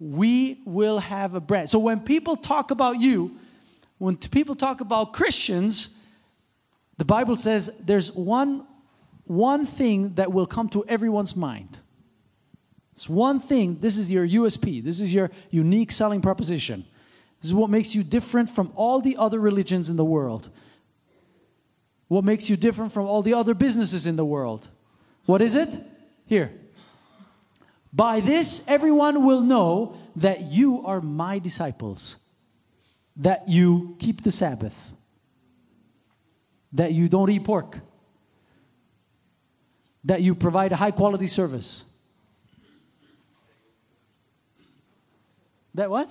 [0.00, 1.68] we will have a brand.
[1.68, 3.36] So when people talk about you,
[3.98, 5.90] when people talk about Christians,
[6.96, 8.66] the Bible says there's one,
[9.24, 11.78] one thing that will come to everyone's mind.
[12.92, 16.86] It's one thing, this is your USP, this is your unique selling proposition.
[17.42, 20.48] This is what makes you different from all the other religions in the world.
[22.12, 24.68] What makes you different from all the other businesses in the world?
[25.24, 25.70] What is it?
[26.26, 26.52] Here.
[27.90, 32.16] By this, everyone will know that you are my disciples,
[33.16, 34.76] that you keep the Sabbath,
[36.74, 37.78] that you don't eat pork,
[40.04, 41.82] that you provide a high quality service.
[45.72, 46.10] That what?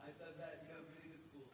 [0.00, 1.48] I said that You have really good schools.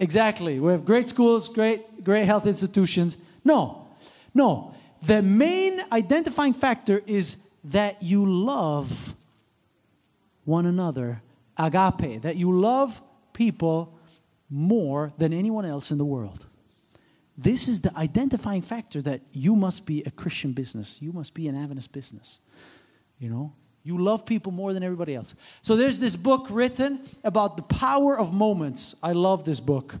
[0.00, 0.58] exactly.
[0.58, 3.16] We have great schools, great, great health institutions.
[3.44, 3.88] No,
[4.34, 4.74] no.
[5.02, 9.14] The main identifying factor is that you love
[10.44, 11.22] one another,
[11.56, 13.00] agape, that you love
[13.32, 13.98] people
[14.50, 16.46] more than anyone else in the world.
[17.38, 21.00] This is the identifying factor that you must be a Christian business.
[21.00, 22.38] You must be an Adventist business.
[23.18, 25.34] You know, you love people more than everybody else.
[25.62, 28.94] So there's this book written about the power of moments.
[29.02, 29.96] I love this book.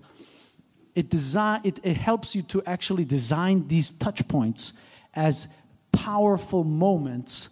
[0.94, 4.72] It design it, it helps you to actually design these touch points
[5.14, 5.48] as
[5.92, 7.50] powerful moments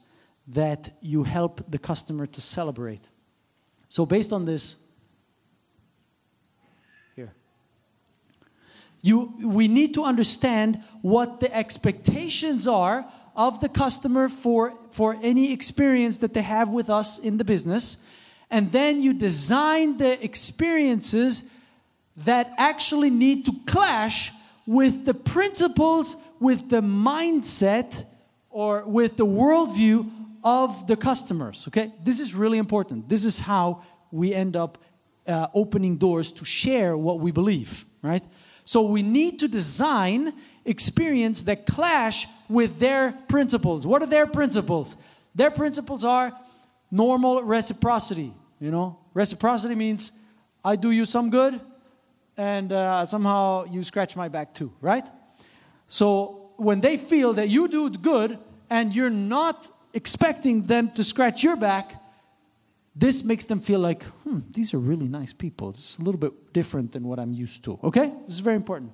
[0.49, 3.09] that you help the customer to celebrate.
[3.89, 4.77] So based on this
[7.17, 7.33] here
[9.03, 15.53] you we need to understand what the expectations are of the customer for for any
[15.53, 17.99] experience that they have with us in the business
[18.51, 21.45] and then you design the experiences
[22.25, 24.33] that actually need to clash
[24.67, 28.05] with the principles with the mindset
[28.51, 30.11] or with the worldview
[30.45, 34.79] of the customers okay this is really important this is how we end up
[35.27, 38.23] uh, opening doors to share what we believe right
[38.69, 40.35] so we need to design
[40.67, 43.87] experience that clash with their principles.
[43.87, 44.95] What are their principles?
[45.35, 46.39] Their principles are
[46.91, 48.31] normal reciprocity.
[48.61, 50.13] You know, reciprocity means
[50.63, 51.59] I do you some good,
[52.39, 55.07] and uh, somehow you scratch my back too, right?
[55.89, 58.39] So when they feel that you do good
[58.71, 62.01] and you're not expecting them to scratch your back,
[62.95, 65.71] this makes them feel like, hmm, these are really nice people.
[65.71, 67.79] It's a little bit different than what I'm used to.
[67.85, 68.13] Okay?
[68.25, 68.93] This is very important.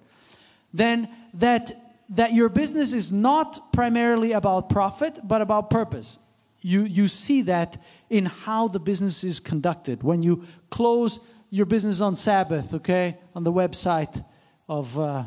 [0.73, 1.81] Then that
[2.11, 6.19] that your business is not primarily about profit, but about purpose.
[6.61, 10.03] You you see that in how the business is conducted.
[10.03, 11.19] When you close
[11.55, 14.25] your business on Sabbath, okay, on the website
[14.69, 15.23] of uh,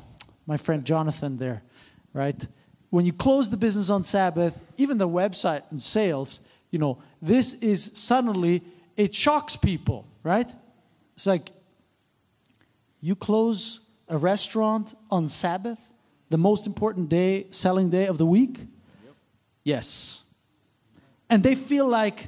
[0.46, 1.64] my friend Jonathan there,
[2.12, 2.46] right?
[2.90, 7.54] When you close the business on Sabbath, even the website and sales, you know, this
[7.54, 8.62] is suddenly,
[8.98, 10.52] it shocks people, right?
[11.16, 11.54] It's like,
[13.00, 15.80] you close a restaurant on Sabbath,
[16.30, 18.60] the most important day, selling day of the week?
[19.64, 20.24] Yes.
[21.30, 22.28] And they feel like,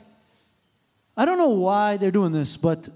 [1.18, 2.88] I don't know why they're doing this, but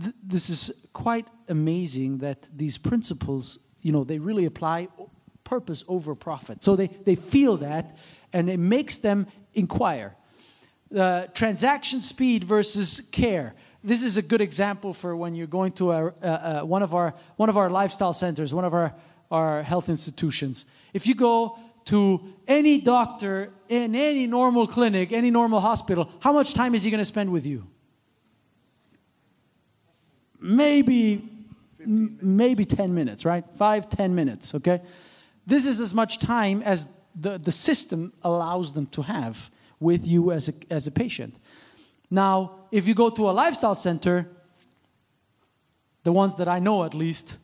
[0.00, 4.88] th- this is quite amazing that these principles, you know, they really apply
[5.44, 6.62] purpose over profit.
[6.62, 7.98] So they, they feel that,
[8.32, 10.16] and it makes them inquire.
[10.94, 13.54] Uh, transaction speed versus care.
[13.82, 17.48] This is a good example for when you're going to a, one, of our, one
[17.48, 18.94] of our lifestyle centers, one of our,
[19.30, 20.64] our health institutions.
[20.94, 26.54] If you go to any doctor in any normal clinic, any normal hospital, how much
[26.54, 27.66] time is he going to spend with you?
[30.44, 31.26] Maybe,
[31.78, 33.44] maybe 10 minutes, right?
[33.56, 34.82] Five, 10 minutes, okay?
[35.46, 36.86] This is as much time as
[37.18, 41.34] the, the system allows them to have with you as a, as a patient.
[42.10, 44.28] Now, if you go to a lifestyle center,
[46.02, 47.38] the ones that I know at least,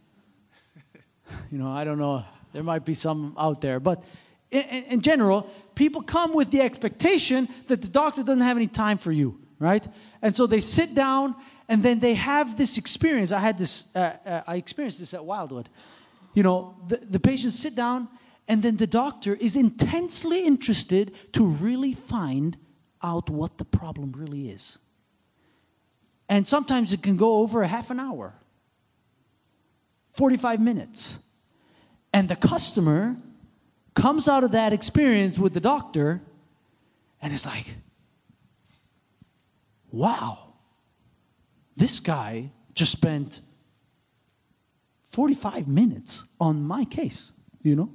[1.51, 2.23] you know, I don't know,
[2.53, 4.05] there might be some out there, but
[4.51, 8.99] in, in, general, people come with the expectation that the doctor doesn't have any time
[8.99, 9.87] for you, right?
[10.21, 11.35] And so they sit down
[11.71, 13.31] and then they have this experience.
[13.31, 15.69] I had this, uh, uh, I experienced this at Wildwood.
[16.35, 18.09] You know, the, the patients sit down
[18.49, 22.57] and then the doctor is intensely interested to really find
[23.05, 24.79] out what the problem really is.
[26.29, 28.35] And sometimes it can go over a half an hour,
[30.15, 31.19] 45 minutes.
[32.13, 33.17] And the customer
[33.95, 36.21] comes out of that experience with the doctor
[37.23, 37.77] and is like,
[39.93, 40.50] wow,
[41.81, 43.41] this guy just spent
[45.13, 47.91] 45 minutes on my case, you know?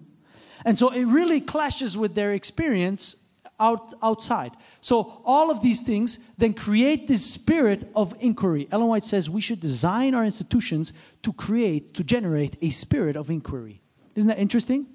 [0.66, 3.16] And so it really clashes with their experience
[3.60, 4.52] out, outside.
[4.82, 8.68] So all of these things then create this spirit of inquiry.
[8.72, 13.30] Ellen White says we should design our institutions to create, to generate a spirit of
[13.30, 13.82] inquiry.
[14.16, 14.88] Isn't that interesting?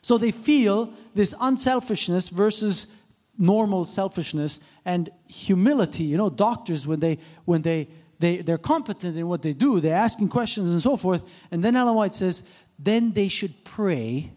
[0.00, 2.86] So they feel this unselfishness versus
[3.38, 6.04] normal selfishness and humility.
[6.04, 9.96] You know, doctors when they when they they, they're competent in what they do, they're
[9.96, 11.22] asking questions and so forth.
[11.50, 12.42] And then Ellen White says,
[12.78, 14.32] then they should pray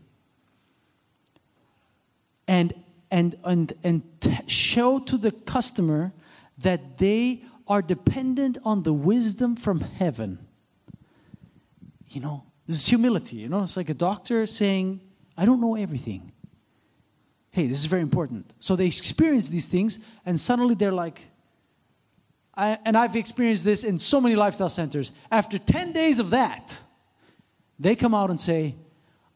[2.48, 2.74] and
[3.10, 6.12] and and and t- show to the customer
[6.60, 10.40] that they are dependent on the wisdom from heaven.
[12.10, 15.02] You know, this is humility, you know, it's like a doctor saying,
[15.38, 16.34] I don't know everything.
[17.52, 18.54] Hey, this is very important.
[18.60, 21.22] So they experience these things, and suddenly they're like,
[22.56, 25.12] I, and I've experienced this in so many lifestyle centers.
[25.30, 26.80] After 10 days of that,
[27.80, 28.76] they come out and say,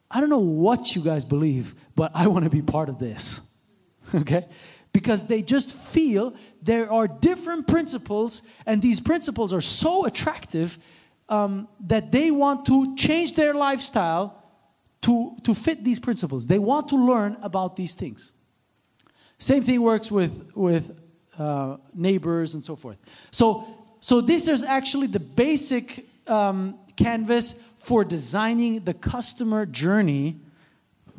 [0.10, 3.42] I don't know what you guys believe, but I want to be part of this.
[4.16, 4.48] okay?
[4.94, 10.78] Because they just feel there are different principles, and these principles are so attractive
[11.28, 14.42] um, that they want to change their lifestyle
[15.06, 16.48] to, to fit these principles.
[16.48, 18.32] They want to learn about these things.
[19.38, 20.98] Same thing works with, with
[21.38, 22.98] uh, neighbors and so forth.
[23.30, 23.68] So,
[24.00, 30.40] so this is actually the basic um, canvas for designing the customer journey,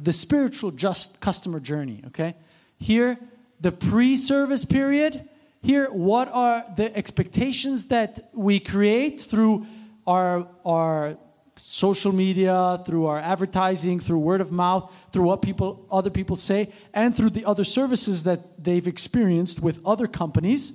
[0.02, 2.02] the spiritual just customer journey.
[2.08, 2.34] Okay,
[2.78, 3.16] here
[3.60, 5.28] the pre-service period.
[5.62, 9.66] Here, what are the expectations that we create through
[10.06, 11.16] our our
[11.56, 16.72] social media, through our advertising, through word of mouth, through what people other people say,
[16.92, 20.72] and through the other services that they've experienced with other companies,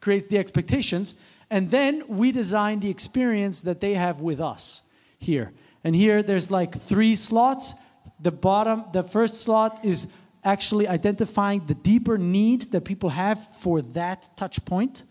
[0.00, 1.14] creates the expectations,
[1.50, 4.82] and then we design the experience that they have with us
[5.18, 5.52] here.
[5.84, 7.74] And here there's like three slots.
[8.20, 10.06] The bottom, the first slot is
[10.44, 15.02] actually identifying the deeper need that people have for that touch point.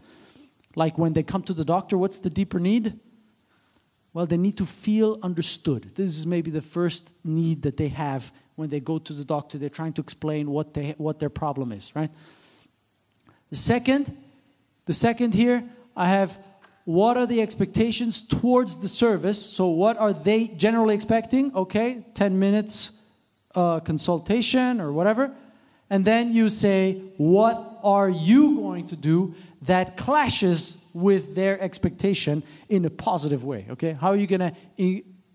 [0.76, 3.00] Like when they come to the doctor, what's the deeper need?
[4.14, 5.92] Well, they need to feel understood.
[5.96, 9.58] This is maybe the first need that they have when they go to the doctor.
[9.58, 12.12] They're trying to explain what, they, what their problem is, right?
[13.50, 14.16] The second,
[14.86, 15.64] the second here,
[15.96, 16.38] I have
[16.86, 19.40] what are the expectations towards the service?
[19.40, 21.56] So, what are they generally expecting?
[21.56, 22.92] Okay, 10 minutes
[23.54, 25.32] uh, consultation or whatever.
[25.90, 32.44] And then you say, what are you going to do that clashes with their expectation
[32.70, 33.94] in a positive way okay?
[33.94, 34.54] How are you gonna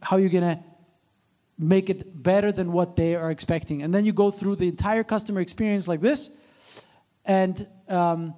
[0.01, 0.63] how are you gonna
[1.59, 3.83] make it better than what they are expecting?
[3.83, 6.31] And then you go through the entire customer experience like this
[7.25, 8.35] and um,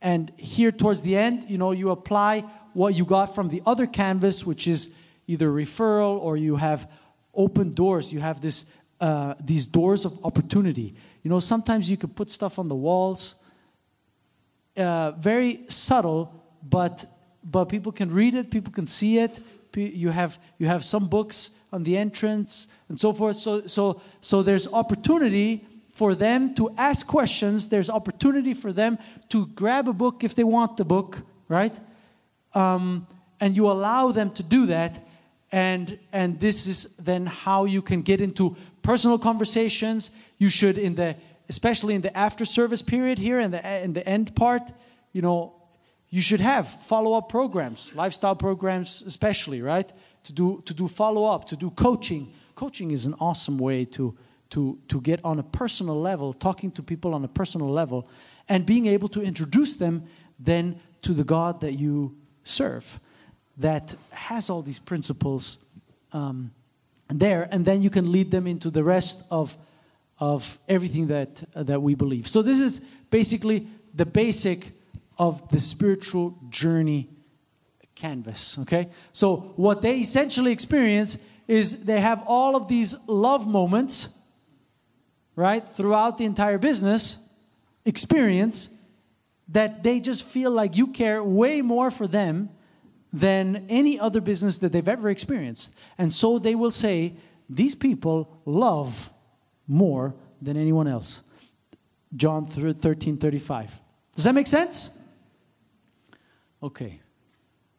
[0.00, 2.40] and here towards the end you know you apply
[2.74, 4.90] what you got from the other canvas which is
[5.26, 6.88] either referral or you have
[7.36, 8.12] open doors.
[8.12, 8.64] You have this
[8.98, 10.94] uh, these doors of opportunity.
[11.22, 13.34] You know sometimes you can put stuff on the walls
[14.76, 17.04] uh, very subtle, but
[17.42, 19.40] but people can read it, people can see it.
[19.74, 23.36] You have you have some books on the entrance and so forth.
[23.36, 27.68] So so so there's opportunity for them to ask questions.
[27.68, 28.98] There's opportunity for them
[29.28, 31.18] to grab a book if they want the book,
[31.48, 31.78] right?
[32.56, 33.06] um,
[33.38, 35.06] and you allow them to do that.
[35.52, 40.10] And, and this is then how you can get into personal conversations.
[40.38, 41.16] You should, in the,
[41.48, 44.62] especially in the after service period here and the, in the end part,
[45.12, 45.54] you know,
[46.10, 49.90] you should have follow-up programs, lifestyle programs especially, right?
[50.24, 52.32] To do, to do follow-up, to do coaching.
[52.54, 54.16] Coaching is an awesome way to,
[54.50, 58.08] to, to get on a personal level, talking to people on a personal level,
[58.48, 60.04] and being able to introduce them
[60.38, 63.00] then to the God that you serve
[63.58, 65.58] that has all these principles
[66.12, 66.50] um,
[67.08, 69.56] there, and then you can lead them into the rest of,
[70.18, 72.26] of everything that, that we believe.
[72.26, 74.72] So, this is basically the basic
[75.18, 77.08] of the spiritual journey
[77.94, 78.88] canvas, okay?
[79.12, 84.08] So, what they essentially experience is they have all of these love moments,
[85.34, 87.18] right, throughout the entire business
[87.84, 88.68] experience
[89.48, 92.50] that they just feel like you care way more for them
[93.12, 95.72] than any other business that they've ever experienced.
[95.96, 97.14] And so they will say,
[97.48, 99.10] These people love
[99.66, 101.22] more than anyone else.
[102.14, 103.80] John 13 35.
[104.14, 104.90] Does that make sense?
[106.62, 107.00] Okay.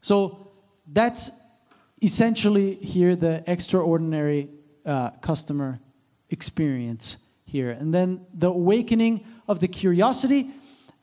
[0.01, 0.51] So
[0.91, 1.31] that's
[2.01, 4.49] essentially here the extraordinary
[4.85, 5.79] uh, customer
[6.29, 7.71] experience here.
[7.71, 10.51] And then the awakening of the curiosity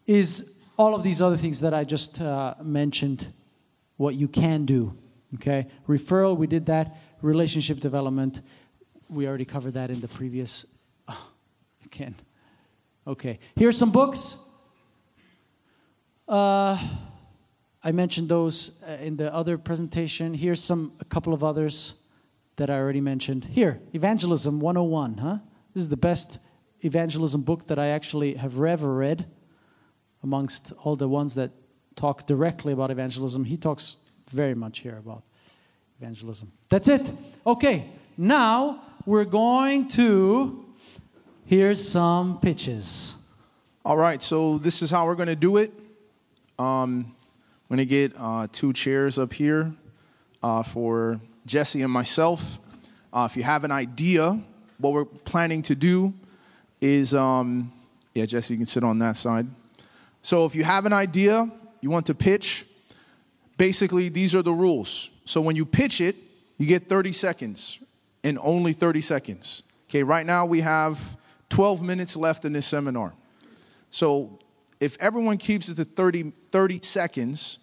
[0.07, 3.33] is all of these other things that I just uh, mentioned,
[3.97, 4.97] what you can do.
[5.35, 5.67] Okay?
[5.89, 6.97] Referral, we did that.
[7.23, 8.43] Relationship development,
[9.09, 10.67] we already covered that in the previous.
[11.95, 12.17] Again.
[13.07, 13.39] Okay.
[13.55, 14.37] Here's some books.
[16.27, 16.77] Uh,
[17.85, 20.35] I mentioned those uh, in the other presentation.
[20.35, 21.95] Here's some a couple of others
[22.57, 23.45] that I already mentioned.
[23.45, 25.39] Here, Evangelism 101, huh?
[25.73, 26.39] This is the best
[26.81, 29.27] evangelism book that I actually have ever read
[30.25, 31.53] amongst all the ones that
[31.95, 33.45] talk directly about evangelism.
[33.45, 33.97] He talks
[34.33, 35.23] very much here about
[36.01, 36.51] evangelism.
[36.71, 37.13] That's it.
[37.47, 40.64] Okay, now we're going to
[41.47, 43.17] here's some pitches.
[43.85, 45.73] All right, so this is how we're going to do it.
[46.59, 47.15] Um,
[47.71, 49.73] I'm going to get uh, two chairs up here
[50.43, 52.59] uh, for Jesse and myself.
[53.13, 54.41] Uh, if you have an idea,
[54.79, 56.15] what we're planning to do
[56.81, 57.73] is, um,
[58.15, 59.47] yeah, Jesse, you can sit on that side.
[60.23, 62.67] So if you have an idea, you want to pitch,
[63.59, 65.11] basically these are the rules.
[65.27, 66.17] So when you pitch it,
[66.57, 67.81] you get 30 seconds
[68.23, 69.63] and only 30 seconds.
[69.91, 71.17] Okay, right now we have
[71.51, 73.15] 12 minutes left in this seminar.
[73.91, 74.39] So
[74.81, 77.59] if everyone keeps it to 30, 30 seconds,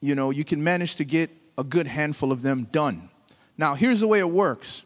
[0.00, 3.08] you know, you can manage to get a good handful of them done.
[3.56, 4.84] Now, here's the way it works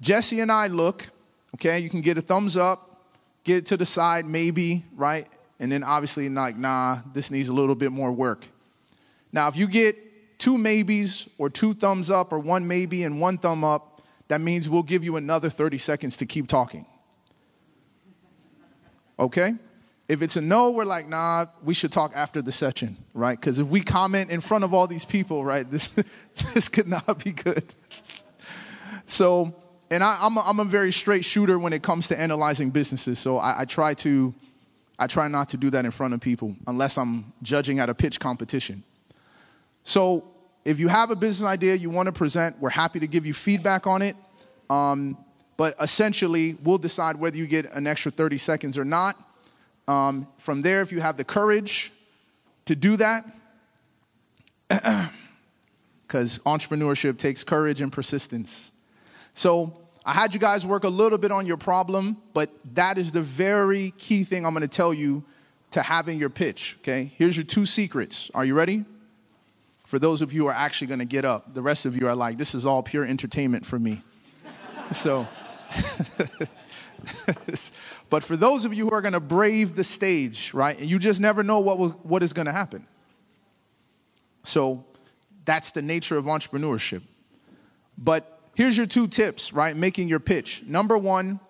[0.00, 1.08] Jesse and I look,
[1.54, 3.06] okay, you can get a thumbs up,
[3.44, 5.26] get it to the side, maybe, right?
[5.60, 8.46] And then obviously, like, nah, this needs a little bit more work.
[9.32, 9.96] Now, if you get
[10.38, 13.93] two maybes or two thumbs up or one maybe and one thumb up,
[14.28, 16.86] that means we'll give you another 30 seconds to keep talking.
[19.18, 19.52] Okay?
[20.08, 23.38] If it's a no, we're like, nah, we should talk after the session, right?
[23.38, 25.92] Because if we comment in front of all these people, right, this,
[26.54, 27.74] this could not be good.
[29.06, 29.54] So,
[29.90, 33.18] and I, am a, I'm a very straight shooter when it comes to analyzing businesses.
[33.18, 34.34] So I, I, try to,
[34.98, 37.94] I try not to do that in front of people unless I'm judging at a
[37.94, 38.82] pitch competition.
[39.84, 40.33] So
[40.64, 43.34] if you have a business idea you want to present, we're happy to give you
[43.34, 44.16] feedback on it.
[44.70, 45.18] Um,
[45.56, 49.16] but essentially, we'll decide whether you get an extra 30 seconds or not.
[49.86, 51.92] Um, from there, if you have the courage
[52.64, 53.24] to do that,
[56.06, 58.72] because entrepreneurship takes courage and persistence.
[59.34, 63.12] So I had you guys work a little bit on your problem, but that is
[63.12, 65.24] the very key thing I'm going to tell you
[65.72, 66.76] to having your pitch.
[66.80, 68.30] Okay, here's your two secrets.
[68.34, 68.84] Are you ready?
[69.84, 72.08] For those of you who are actually going to get up, the rest of you
[72.08, 74.02] are like, this is all pure entertainment for me.
[74.92, 75.26] so,
[78.10, 81.20] but for those of you who are going to brave the stage, right, you just
[81.20, 82.86] never know what, will, what is going to happen.
[84.42, 84.84] So,
[85.44, 87.02] that's the nature of entrepreneurship.
[87.98, 89.76] But Here's your two tips, right?
[89.76, 90.62] Making your pitch.
[90.66, 91.40] Number one,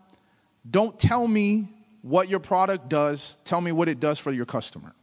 [0.68, 1.68] don't tell me
[2.02, 4.94] what your product does, tell me what it does for your customer.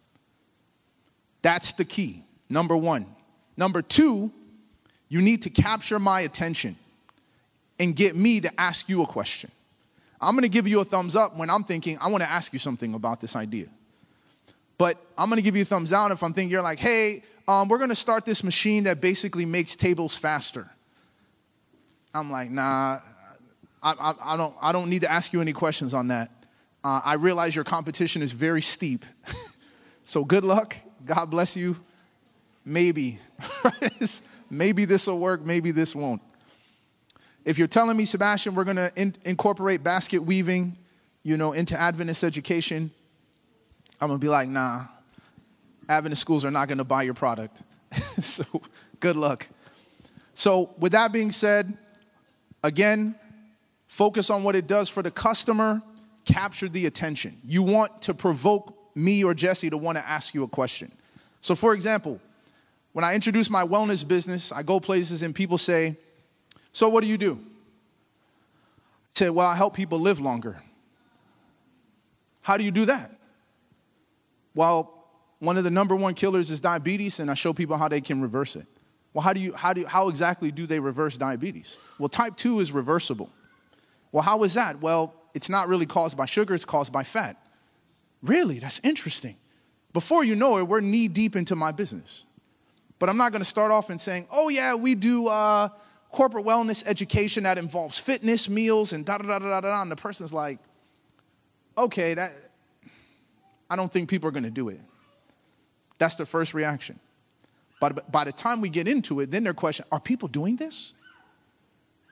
[1.41, 2.23] That's the key.
[2.49, 3.07] Number one.
[3.57, 4.31] Number two,
[5.09, 6.75] you need to capture my attention
[7.79, 9.51] and get me to ask you a question.
[10.21, 12.93] I'm gonna give you a thumbs up when I'm thinking, I wanna ask you something
[12.93, 13.67] about this idea.
[14.77, 17.67] But I'm gonna give you a thumbs down if I'm thinking, you're like, hey, um,
[17.67, 20.69] we're gonna start this machine that basically makes tables faster.
[22.13, 22.99] I'm like, nah,
[23.81, 26.29] I, I, I, don't, I don't need to ask you any questions on that.
[26.83, 29.05] Uh, I realize your competition is very steep.
[30.03, 30.75] so good luck.
[31.05, 31.75] God bless you.
[32.65, 33.19] Maybe.
[34.49, 36.21] maybe this will work, maybe this won't.
[37.43, 40.77] If you're telling me, Sebastien, we're going to in- incorporate basket weaving,
[41.23, 42.91] you know, into Adventist education,
[43.99, 44.85] I'm going to be like, nah,
[45.89, 47.57] Adventist schools are not going to buy your product.
[48.19, 48.43] so
[48.99, 49.47] good luck.
[50.33, 51.77] So, with that being said,
[52.63, 53.15] again,
[53.87, 55.81] focus on what it does for the customer,
[56.25, 57.37] capture the attention.
[57.43, 60.91] You want to provoke me or Jesse to want to ask you a question.
[61.41, 62.19] So, for example,
[62.93, 65.97] when I introduce my wellness business, I go places and people say,
[66.71, 67.39] So, what do you do?
[69.15, 70.61] I say, Well, I help people live longer.
[72.41, 73.11] How do you do that?
[74.55, 75.05] Well,
[75.39, 78.21] one of the number one killers is diabetes, and I show people how they can
[78.21, 78.65] reverse it.
[79.13, 81.77] Well, how do you, how do how exactly do they reverse diabetes?
[81.97, 83.29] Well, type 2 is reversible.
[84.11, 84.81] Well, how is that?
[84.81, 87.37] Well, it's not really caused by sugar, it's caused by fat.
[88.21, 88.59] Really?
[88.59, 89.35] That's interesting.
[89.93, 92.25] Before you know it, we're knee deep into my business.
[93.01, 95.69] But I'm not going to start off and saying, oh, yeah, we do uh,
[96.11, 99.81] corporate wellness education that involves fitness, meals, and da da da da da.
[99.81, 100.59] And the person's like,
[101.75, 102.35] okay, that,
[103.71, 104.79] I don't think people are going to do it.
[105.97, 106.99] That's the first reaction.
[107.79, 110.93] But by the time we get into it, then their question, are people doing this?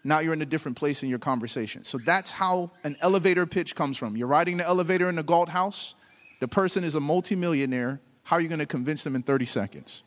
[0.03, 1.83] Now you're in a different place in your conversation.
[1.83, 4.17] So that's how an elevator pitch comes from.
[4.17, 5.93] You're riding the elevator in the Galt house.
[6.39, 8.01] The person is a multimillionaire.
[8.23, 10.01] How are you going to convince them in 30 seconds?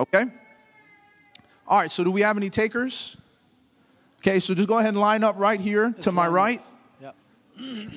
[0.00, 0.24] Okay?
[1.68, 3.18] All right, so do we have any takers?
[4.20, 6.62] Okay, so just go ahead and line up right here to my right.
[7.02, 7.14] Yep.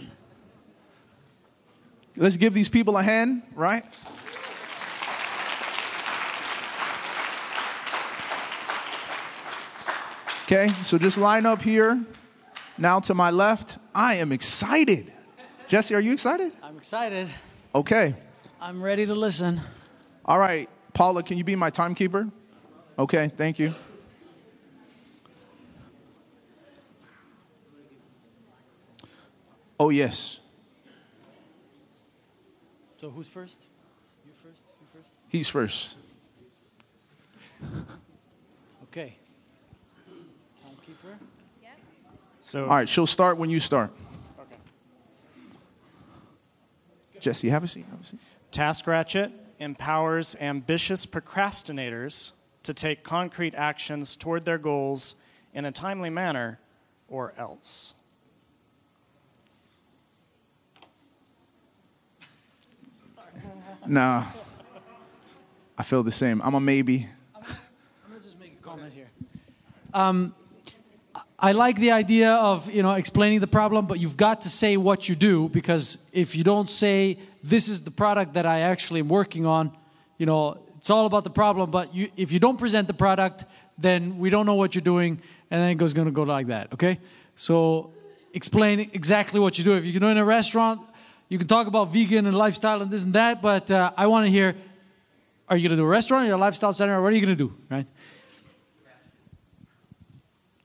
[2.17, 3.83] Let's give these people a hand, right?
[10.43, 12.03] Okay, so just line up here.
[12.77, 15.13] Now to my left, I am excited.
[15.67, 16.51] Jesse, are you excited?
[16.61, 17.29] I'm excited.
[17.73, 18.13] Okay.
[18.59, 19.61] I'm ready to listen.
[20.25, 22.29] All right, Paula, can you be my timekeeper?
[22.97, 23.73] Okay, thank you.
[29.79, 30.39] Oh, yes.
[32.97, 33.63] So who's first?
[34.25, 34.63] You first?
[34.79, 35.11] You first?
[35.27, 35.97] He's first.
[38.83, 39.17] Okay.
[40.63, 41.17] Timekeeper.
[42.41, 43.91] So, All right, she'll start when you start.
[44.39, 44.55] okay.
[47.19, 47.85] Jesse, have a seat.
[47.89, 48.19] Have a seat.
[48.51, 49.31] Task Ratchet
[49.63, 52.33] empowers ambitious procrastinators
[52.63, 55.15] to take concrete actions toward their goals
[55.53, 56.59] in a timely manner
[57.07, 57.95] or else.
[63.85, 64.25] Nah.
[65.77, 66.41] I feel the same.
[66.43, 67.07] I'm a maybe.
[67.35, 67.43] I'm
[68.07, 69.09] gonna just make a comment here.
[69.93, 70.35] Um,
[71.39, 74.77] I like the idea of you know explaining the problem, but you've got to say
[74.77, 79.01] what you do because if you don't say this is the product that I actually
[79.01, 79.75] am working on,
[80.17, 81.71] you know it's all about the problem.
[81.71, 83.45] But you, if you don't present the product,
[83.77, 86.47] then we don't know what you're doing, and then it goes going to go like
[86.47, 86.73] that.
[86.73, 86.99] Okay,
[87.37, 87.93] so
[88.33, 89.77] explain exactly what you do.
[89.77, 90.81] If you're doing a restaurant,
[91.29, 94.25] you can talk about vegan and lifestyle and this and that, but uh, I want
[94.25, 94.57] to hear:
[95.47, 97.25] Are you going to do a restaurant, or a lifestyle center, or what are you
[97.25, 97.55] going to do?
[97.69, 97.87] Right?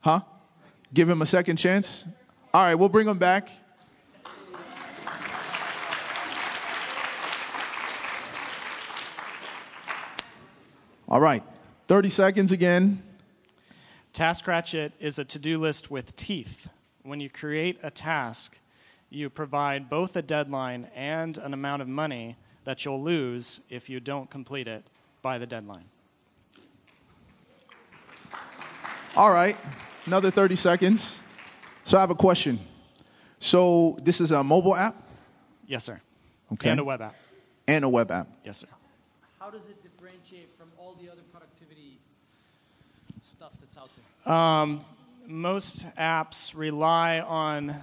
[0.01, 0.23] Huh?
[0.93, 2.05] Give him a second chance?
[2.53, 3.51] All right, we'll bring him back.
[11.09, 11.43] All right,
[11.87, 13.03] 30 seconds again.
[14.13, 16.69] Task Ratchet is a to do list with teeth.
[17.03, 18.59] When you create a task,
[19.11, 24.01] you provide both a deadline and an amount of money that you'll lose if you
[24.01, 24.85] don't complete it
[25.23, 25.85] by the deadline.
[29.17, 29.57] All right,
[30.07, 31.19] another 30 seconds.
[31.85, 32.59] So I have a question.
[33.39, 34.95] So this is a mobile app
[35.67, 36.01] Yes, sir.
[36.55, 36.71] Okay.
[36.71, 37.15] And a web app.
[37.67, 38.27] and a web app.
[38.45, 38.67] Yes, sir.
[39.39, 40.58] How does it differentiate from all
[41.01, 41.99] the other productivity
[43.23, 43.91] stuff that's out
[44.25, 44.33] there?
[44.33, 44.85] Um,
[45.27, 47.75] most apps rely on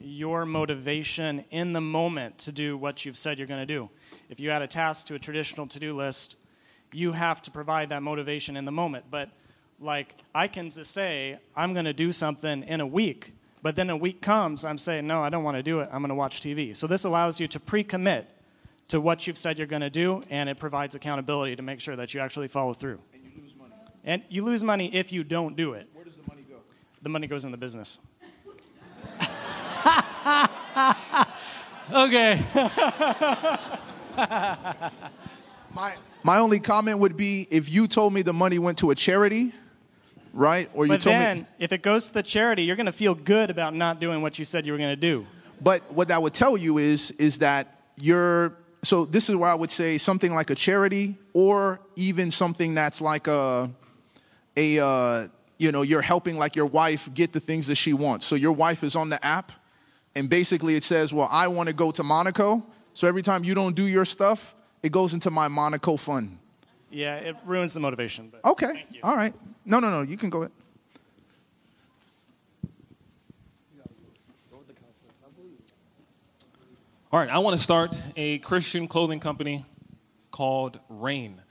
[0.00, 3.88] your motivation in the moment to do what you've said you're going to do.
[4.28, 6.36] If you add a task to a traditional to do list,
[6.92, 9.04] you have to provide that motivation in the moment.
[9.10, 9.28] But,
[9.78, 13.90] like, I can just say, I'm going to do something in a week, but then
[13.90, 15.90] a week comes, I'm saying, no, I don't want to do it.
[15.92, 16.74] I'm going to watch TV.
[16.74, 18.26] So, this allows you to pre commit
[18.90, 21.96] to what you've said you're going to do, and it provides accountability to make sure
[21.96, 23.00] that you actually follow through.
[23.12, 23.72] And you lose money.
[24.04, 25.88] And you lose money if you don't do it.
[25.92, 26.56] Where does the money go?
[27.02, 27.98] The money goes in the business.
[31.92, 32.40] Okay.
[35.72, 38.94] My, my only comment would be if you told me the money went to a
[38.94, 39.52] charity,
[40.32, 40.68] right?
[40.74, 41.46] Or you But told then, me.
[41.58, 44.38] if it goes to the charity, you're going to feel good about not doing what
[44.38, 45.26] you said you were going to do.
[45.60, 49.54] But what that would tell you is is that you're so this is where I
[49.54, 53.70] would say something like a charity, or even something that's like a,
[54.56, 55.28] a uh,
[55.58, 58.24] you know, you're helping like your wife get the things that she wants.
[58.26, 59.52] So your wife is on the app,
[60.14, 62.66] and basically it says, well, I want to go to Monaco.
[62.94, 66.38] So every time you don't do your stuff, it goes into my Monaco fund.
[66.90, 68.30] Yeah, it ruins the motivation.
[68.32, 68.84] But Okay.
[69.02, 69.34] All right.
[69.64, 70.02] No, no, no.
[70.02, 70.52] You can go ahead.
[77.12, 79.66] All right, I want to start a Christian clothing company
[80.30, 81.42] called Rain.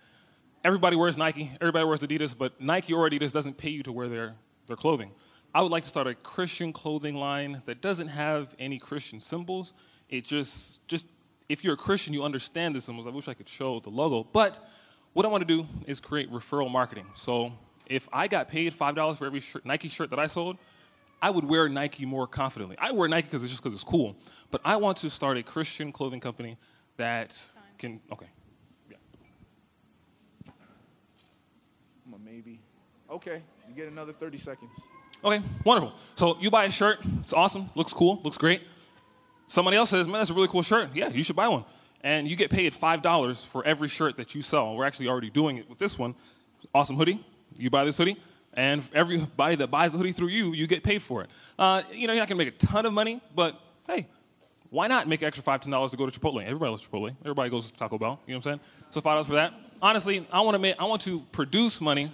[0.64, 4.07] Everybody wears Nike, everybody wears Adidas, but Nike or Adidas doesn't pay you to wear
[4.07, 4.36] their,
[4.68, 5.12] their clothing.
[5.53, 9.74] I would like to start a Christian clothing line that doesn't have any Christian symbols.
[10.07, 11.07] It just, just
[11.49, 13.05] if you're a Christian, you understand the symbols.
[13.05, 14.26] I wish I could show the logo.
[14.32, 14.66] But
[15.12, 17.07] what I want to do is create referral marketing.
[17.16, 17.51] So
[17.86, 20.57] if I got paid $5 for every shirt, Nike shirt that I sold,
[21.22, 22.78] I would wear Nike more confidently.
[22.80, 24.15] I wear Nike because it's just because it's cool.
[24.51, 26.57] But I want to start a Christian clothing company
[26.97, 27.38] that
[27.78, 27.99] can.
[28.11, 28.28] Okay.
[28.89, 28.97] Yeah.
[32.05, 32.61] I'm a maybe.
[33.09, 33.41] Okay.
[33.67, 34.72] You get another 30 seconds.
[35.24, 35.41] Okay.
[35.65, 35.93] Wonderful.
[36.15, 36.99] So you buy a shirt.
[37.22, 37.70] It's awesome.
[37.76, 38.22] Looks cool.
[38.24, 38.61] Looks great.
[39.47, 40.89] Somebody else says, "Man, that's a really cool shirt.
[40.95, 41.65] Yeah, you should buy one."
[42.01, 44.76] And you get paid five dollars for every shirt that you sell.
[44.76, 46.15] We're actually already doing it with this one.
[46.74, 47.26] Awesome hoodie.
[47.57, 48.17] You buy this hoodie.
[48.54, 51.30] And everybody that buys the hoodie through you, you get paid for it.
[51.58, 54.08] Uh, you know, you're not gonna make a ton of money, but hey,
[54.72, 56.43] why not make extra five, ten dollars to go to Chipotle?
[56.43, 57.16] Everybody loves Chipotle.
[57.22, 58.20] Everybody goes to Taco Bell.
[58.26, 58.60] You know what I'm saying?
[58.89, 59.54] So five dollars for that.
[59.82, 62.12] Honestly, I want to make, I want to produce money.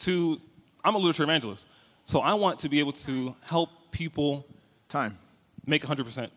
[0.00, 0.40] To,
[0.82, 1.66] I'm a literature evangelist,
[2.06, 4.46] so I want to be able to help people
[4.88, 5.18] Time.
[5.66, 6.32] make 100 percent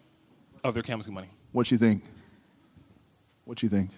[0.65, 1.29] of their canvassing money.
[1.53, 2.03] What you think?
[3.45, 3.89] What you think?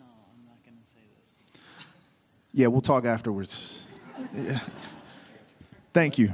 [0.00, 1.34] No, I'm not going to say this.
[2.56, 3.82] Yeah, we'll talk afterwards.
[4.32, 4.60] Yeah.
[5.92, 6.30] Thank you.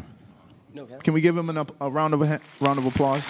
[0.74, 3.24] No, can Can we give him an, up- a round of a round of applause?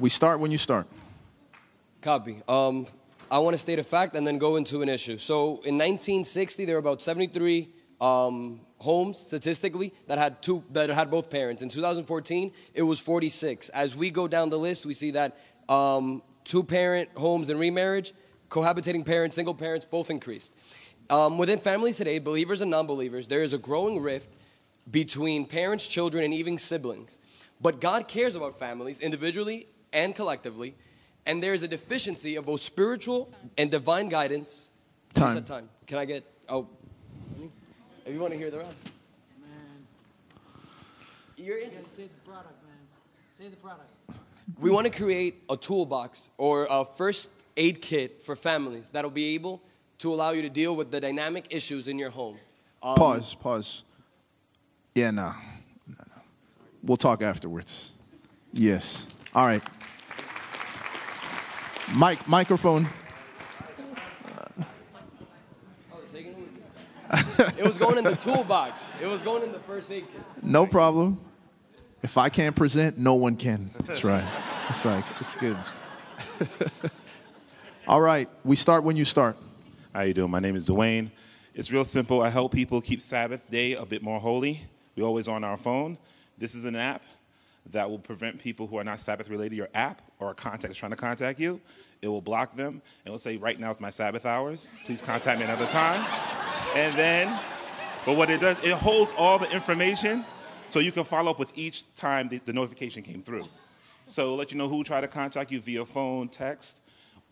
[0.00, 0.86] We start when you start.
[2.00, 2.42] Copy.
[2.48, 2.86] Um,
[3.30, 5.18] I want to state a fact and then go into an issue.
[5.18, 7.68] So in 1960, there were about 73
[8.00, 11.60] um, homes statistically that had two that had both parents.
[11.60, 13.68] In 2014, it was 46.
[13.70, 15.36] As we go down the list, we see that
[15.68, 18.14] um, two-parent homes and remarriage,
[18.50, 20.52] cohabitating parents, single parents, both increased.
[21.10, 24.36] Um, within families today, believers and non-believers, there is a growing rift
[24.90, 27.20] between parents, children, and even siblings.
[27.60, 30.74] But God cares about families individually and collectively,
[31.26, 34.70] and there is a deficiency of both spiritual and divine guidance.
[35.16, 35.34] You Time.
[35.34, 35.68] said time.
[35.86, 36.24] Can I get?
[36.48, 36.68] Oh,
[38.04, 38.88] if you want to hear the rest,
[39.40, 39.50] Man,
[41.36, 41.94] you're you interested.
[41.94, 42.76] say the product, man.
[43.30, 43.90] Say the product.
[44.58, 47.28] We want to create a toolbox or a first
[47.58, 49.60] aid kit for families that'll be able
[49.98, 52.38] to allow you to deal with the dynamic issues in your home.
[52.82, 53.34] Um, Pause.
[53.34, 53.82] Pause.
[54.94, 55.32] Yeah, no.
[55.86, 56.22] no, no.
[56.82, 57.92] We'll talk afterwards.
[58.52, 59.06] Yes.
[59.34, 59.62] All right.
[61.96, 62.88] Mic microphone.
[67.56, 68.90] It was going in the toolbox.
[69.00, 70.22] It was going in the first aid kit.
[70.42, 71.20] No problem.
[72.02, 73.70] If I can't present, no one can.
[73.86, 74.26] That's right.
[74.68, 75.56] It's like it's good.
[77.88, 78.28] All right.
[78.44, 79.34] We start when you start.
[79.94, 80.30] How you doing?
[80.30, 81.10] My name is Dwayne.
[81.54, 82.20] It's real simple.
[82.20, 84.60] I help people keep Sabbath day a bit more holy.
[84.94, 85.96] We're always on our phone.
[86.36, 87.02] This is an app
[87.70, 90.76] that will prevent people who are not Sabbath related your app or a contact is
[90.76, 91.62] trying to contact you.
[92.02, 92.82] It will block them.
[93.06, 94.70] And will say, right now is my Sabbath hours.
[94.84, 96.04] Please contact me another time.
[96.76, 97.40] And then,
[98.04, 100.26] but what it does, it holds all the information
[100.68, 103.48] so you can follow up with each time the, the notification came through.
[104.06, 106.82] So let you know who tried to contact you via phone, text,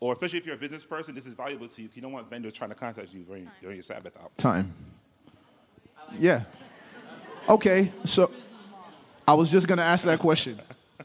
[0.00, 1.88] or especially if you're a business person, this is valuable to you.
[1.94, 4.28] You don't want vendors trying to contact you during, during your Sabbath hour.
[4.36, 4.72] Time.
[6.18, 6.44] Yeah.
[7.48, 7.90] Okay.
[8.04, 8.30] So
[9.26, 10.60] I was just going to ask that question.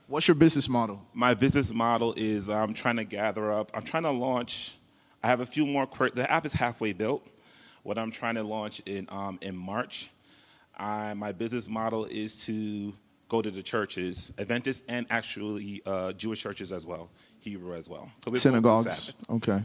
[0.08, 1.02] What's your business model?
[1.14, 3.72] My business model is I'm trying to gather up.
[3.74, 4.76] I'm trying to launch.
[5.24, 5.86] I have a few more.
[5.88, 7.26] quir- The app is halfway built.
[7.84, 10.12] What I'm trying to launch in um, in March.
[10.78, 12.94] I, my business model is to
[13.30, 17.10] go to the churches, Adventist and actually uh, Jewish churches as well,
[17.42, 18.10] Hebrew as well.
[18.24, 19.14] So we're going to Synagogues.
[19.30, 19.64] Okay.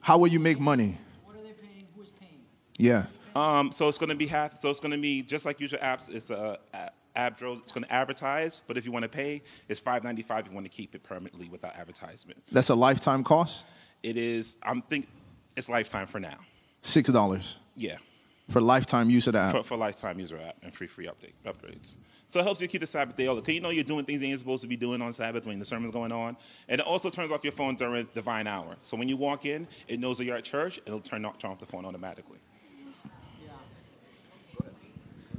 [0.00, 0.98] How will you make money?
[1.24, 1.86] What are they paying?
[1.96, 2.40] Who's paying?
[2.78, 3.04] Yeah.
[3.36, 4.56] Um, so it's going to be half.
[4.56, 6.08] So it's going to be just like usual apps.
[6.08, 7.58] It's a, a Abdro.
[7.58, 10.44] It's going to advertise, but if you want to pay, it's five ninety five.
[10.46, 13.66] If you want to keep it permanently without advertisement, That's a lifetime cost?
[14.02, 14.56] it is.
[14.62, 15.06] I'm think
[15.56, 16.38] it's lifetime for now.
[16.82, 17.98] $6 Yeah,
[18.50, 19.52] for lifetime use of the app.
[19.52, 21.96] for, for lifetime user app and free free update upgrades.
[22.28, 23.26] So it helps you keep the Sabbath day.
[23.26, 25.58] Because you know you're doing things that you're supposed to be doing on Sabbath when
[25.58, 26.36] the sermon's going on,
[26.68, 28.76] and it also turns off your phone during divine hour.
[28.80, 30.80] So when you walk in, it knows that you're at church.
[30.86, 32.38] It'll turn off turn off the phone automatically.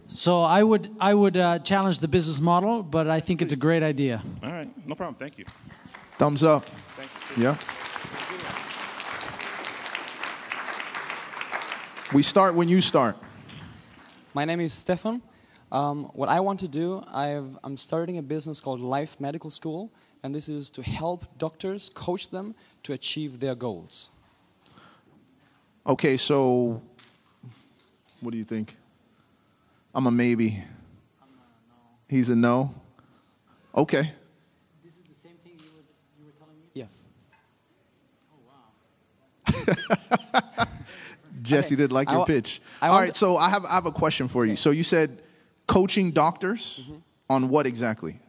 [0.08, 3.58] So I would I would uh, challenge the business model, but I think it's a
[3.58, 4.22] great idea.
[4.44, 5.16] All right, no problem.
[5.16, 5.46] Thank you.
[6.18, 6.66] Thumbs up.
[6.98, 7.44] Thank you.
[7.44, 7.58] Yeah.
[12.14, 13.16] We start when you start.
[14.34, 15.22] My name is Stefan.
[15.72, 19.90] Um, what I want to do, I've, I'm starting a business called Life Medical School,
[20.22, 22.54] and this is to help doctors coach them
[22.84, 24.10] to achieve their goals.
[25.88, 26.82] Okay, so
[28.20, 28.76] what do you think?
[29.96, 30.62] I'm a maybe.
[32.10, 32.76] He's a no.
[33.74, 34.12] Okay.
[34.84, 35.84] This is the same thing you were,
[36.20, 36.66] you were telling me?
[36.74, 37.08] Yes.
[41.42, 41.84] Jesse Okay.
[41.84, 42.62] did like your wa- pitch.
[42.82, 44.56] I All want- right, so I have I have a question for you.
[44.56, 45.10] So you said
[45.68, 46.98] coaching doctors Mm-hmm.
[47.30, 48.20] on what exactly?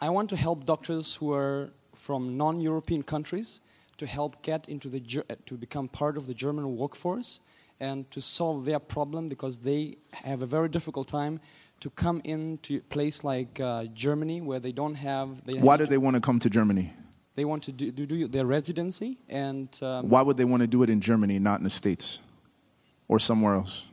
[0.00, 3.60] I want to help doctors who are from non-European countries
[3.98, 5.00] to help get into the
[5.46, 7.40] to become part of the German workforce
[7.80, 11.40] and to solve their problem because they have a very difficult time
[11.80, 15.84] to come into a place like uh, Germany where they don't have they Why do
[15.84, 16.92] to- they want to come to Germany?
[17.34, 20.66] they want to do, do, do their residency and um, Why would they want to
[20.66, 22.18] do it in Germany, not in the States
[23.08, 23.86] or somewhere else?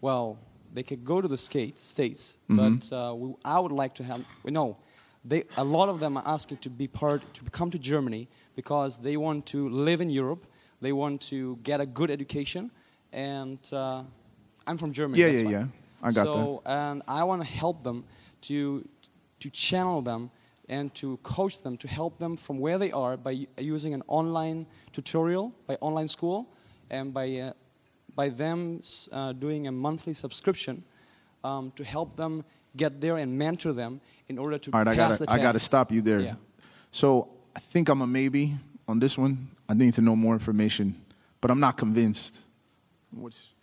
[0.00, 0.38] well
[0.72, 2.76] they could go to the skates, states Mm-hmm.
[2.76, 4.76] but uh, we, I would like to have no
[5.24, 8.98] they a lot of them are asking to be part to come to Germany because
[8.98, 10.46] they want to live in Europe
[10.80, 12.70] they want to get a good education
[13.12, 14.02] and uh,
[14.66, 15.50] I'm from Germany Yeah, yeah, why.
[15.50, 15.66] yeah.
[16.02, 18.04] I got so, and I want to help them
[18.48, 18.56] to
[19.40, 20.30] to channel them
[20.68, 24.66] and to coach them to help them from where they are by using an online
[24.92, 26.46] tutorial, by online school,
[26.90, 27.52] and by uh,
[28.20, 30.84] by them uh, doing a monthly subscription
[31.42, 32.44] um, to help them
[32.76, 33.92] get there and mentor them
[34.28, 36.20] in order to All right, I pass got the I got to stop you there.
[36.20, 36.34] Yeah.
[36.90, 37.06] So
[37.56, 38.42] I think I'm a maybe
[38.86, 39.34] on this one.
[39.70, 40.86] I need to know more information,
[41.40, 42.40] but I'm not convinced.
[43.10, 43.54] What's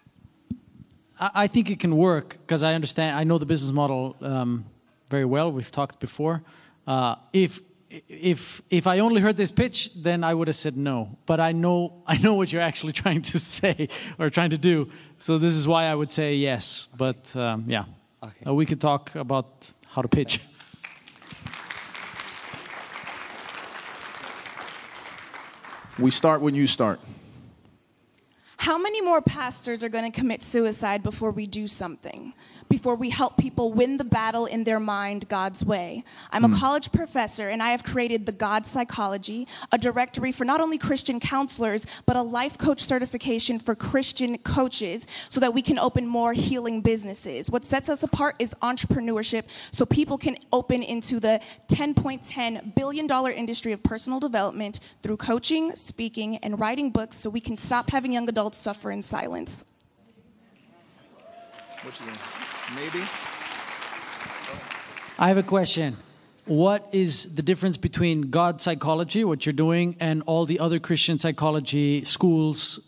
[1.19, 3.09] I, I think it can work because I understand.
[3.21, 4.65] I know the business model um,
[5.11, 5.51] very well.
[5.51, 6.41] We've talked before.
[6.87, 11.17] Uh, if if if I only heard this pitch, then I would have said no.
[11.25, 14.89] But I know I know what you're actually trying to say or trying to do.
[15.19, 16.87] So this is why I would say yes.
[16.97, 17.85] But um, yeah,
[18.23, 18.45] Okay.
[18.47, 20.41] Uh, we could talk about how to pitch.
[25.99, 26.99] we start when you start.
[28.57, 32.33] How many more pastors are going to commit suicide before we do something?
[32.69, 36.03] Before we help people win the battle in their mind God's way?
[36.31, 36.55] I'm a hmm.
[36.55, 41.19] college professor and I have created the God Psychology, a directory for not only Christian
[41.19, 46.33] counselors, but a life coach certification for Christian coaches so that we can open more
[46.33, 47.49] healing businesses.
[47.49, 51.39] What sets us apart is entrepreneurship so people can open into the
[51.69, 57.57] $10.10 billion industry of personal development through coaching, speaking, and writing books so we can
[57.57, 59.63] stop having young adults suffer in silence.
[61.83, 62.17] What's your name?
[62.75, 63.03] Maybe.
[65.19, 65.97] I have a question.
[66.45, 71.17] What is the difference between God psychology, what you're doing, and all the other Christian
[71.17, 72.79] psychology schools,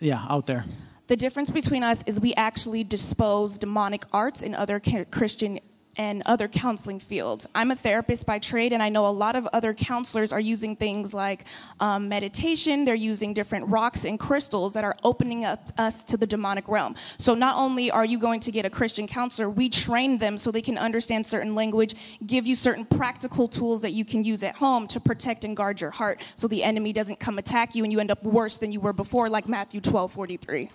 [0.00, 0.64] yeah, out there?
[1.06, 5.60] The difference between us is we actually dispose demonic arts in other Christian
[5.96, 7.46] and other counseling fields.
[7.54, 10.74] I'm a therapist by trade, and I know a lot of other counselors are using
[10.74, 11.44] things like
[11.80, 16.26] um, meditation, they're using different rocks and crystals that are opening up us to the
[16.26, 16.94] demonic realm.
[17.18, 20.50] So, not only are you going to get a Christian counselor, we train them so
[20.50, 21.94] they can understand certain language,
[22.26, 25.80] give you certain practical tools that you can use at home to protect and guard
[25.80, 28.72] your heart so the enemy doesn't come attack you and you end up worse than
[28.72, 30.70] you were before, like Matthew 12 43.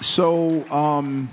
[0.00, 1.28] So, um,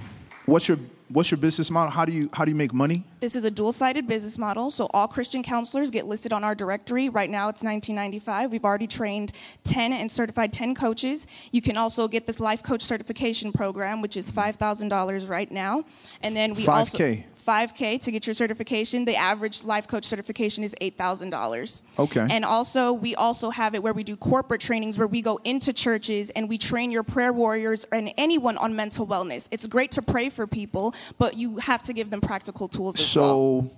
[0.45, 0.77] what's your
[1.09, 1.91] what's your business model?
[1.91, 3.03] How do you how do you make money?
[3.19, 7.09] This is a dual-sided business model, so all Christian counselors get listed on our directory.
[7.09, 8.51] Right now, it's 1995.
[8.51, 9.33] We've already trained
[9.63, 11.27] 10 and certified 10 coaches.
[11.51, 15.83] You can also get this life coach certification program, which is $5,000 right now,
[16.21, 17.23] and then we also 5K.
[17.49, 19.05] 5K to get your certification.
[19.05, 21.81] The average life coach certification is $8,000.
[21.97, 22.27] Okay.
[22.29, 25.73] And also, we also have it where we do corporate trainings where we go into
[25.73, 29.47] churches and we train your prayer warriors and anyone on mental wellness.
[29.49, 33.15] It's great to pray for people, but you have to give them practical tools as
[33.15, 33.71] well.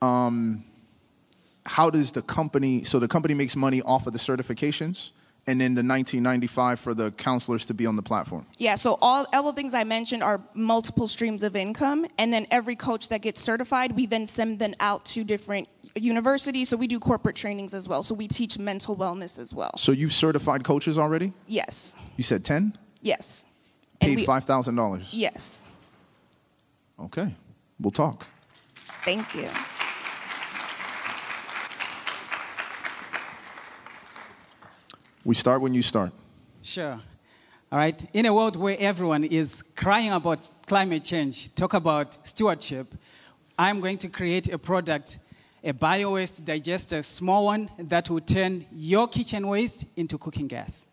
[0.00, 0.64] So, um,
[1.66, 2.84] how does the company?
[2.84, 5.10] So the company makes money off of the certifications,
[5.48, 8.46] and then the 1995 for the counselors to be on the platform.
[8.58, 12.46] Yeah, so all, all the things I mentioned are multiple streams of income, and then
[12.50, 16.68] every coach that gets certified, we then send them out to different universities.
[16.68, 18.02] So we do corporate trainings as well.
[18.02, 19.70] So we teach mental wellness as well.
[19.76, 21.32] So you certified coaches already?
[21.46, 22.76] Yes, You said 10?
[23.02, 23.44] yes.
[24.00, 25.08] Paid we- $5,000.
[25.12, 25.62] Yes,
[26.98, 27.34] Okay,
[27.78, 28.26] we'll talk.
[29.04, 29.48] thank you.
[35.26, 36.12] We start when you start.
[36.62, 37.00] Sure.
[37.72, 42.94] All right, in a world where everyone is crying about climate change, talk about stewardship,
[43.58, 45.18] I'm going to create a product,
[45.64, 50.86] a bio waste digester, small one that will turn your kitchen waste into cooking gas.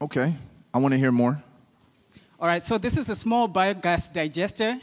[0.00, 0.32] Okay,
[0.72, 1.42] I want to hear more.
[2.38, 4.80] All right, so this is a small biogas digester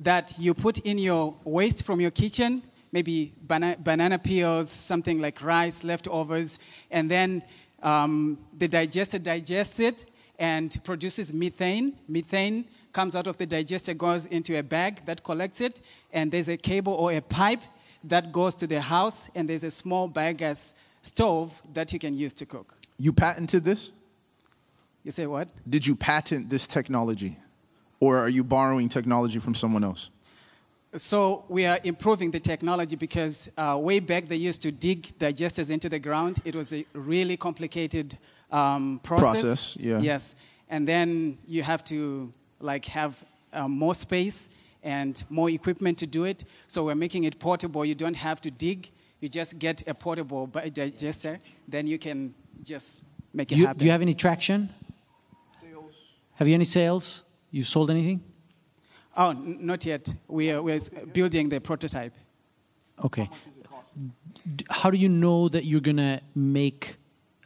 [0.00, 2.62] that you put in your waste from your kitchen,
[2.92, 6.58] maybe bana- banana peels, something like rice, leftovers,
[6.90, 7.42] and then
[7.82, 10.06] um, the digester digests it
[10.38, 11.98] and produces methane.
[12.06, 15.80] Methane comes out of the digester, goes into a bag that collects it,
[16.12, 17.62] and there's a cable or a pipe
[18.04, 22.32] that goes to the house, and there's a small biogas stove that you can use
[22.34, 22.74] to cook.
[22.98, 23.90] You patented this?
[25.04, 25.48] You say what?
[25.68, 27.38] Did you patent this technology?
[28.00, 30.10] Or are you borrowing technology from someone else?
[30.94, 35.70] So we are improving the technology because uh, way back they used to dig digesters
[35.70, 36.40] into the ground.
[36.44, 38.18] It was a really complicated
[38.50, 39.30] um, process.
[39.42, 39.98] Process, yeah.
[40.00, 40.36] Yes,
[40.68, 42.30] and then you have to
[42.60, 43.14] like have
[43.54, 44.50] uh, more space
[44.82, 46.44] and more equipment to do it.
[46.68, 47.86] So we're making it portable.
[47.86, 48.90] You don't have to dig.
[49.20, 51.38] You just get a portable digester.
[51.68, 53.78] Then you can just make it You, happen.
[53.78, 54.68] do you have any traction?
[55.58, 55.94] Sales.
[56.34, 57.22] Have you any sales?
[57.50, 58.20] You sold anything?
[59.16, 60.14] Oh, n- not yet.
[60.28, 60.80] We are we're
[61.12, 62.14] building the prototype.
[63.04, 63.28] Okay.
[64.56, 66.96] D- How do you know that you're gonna make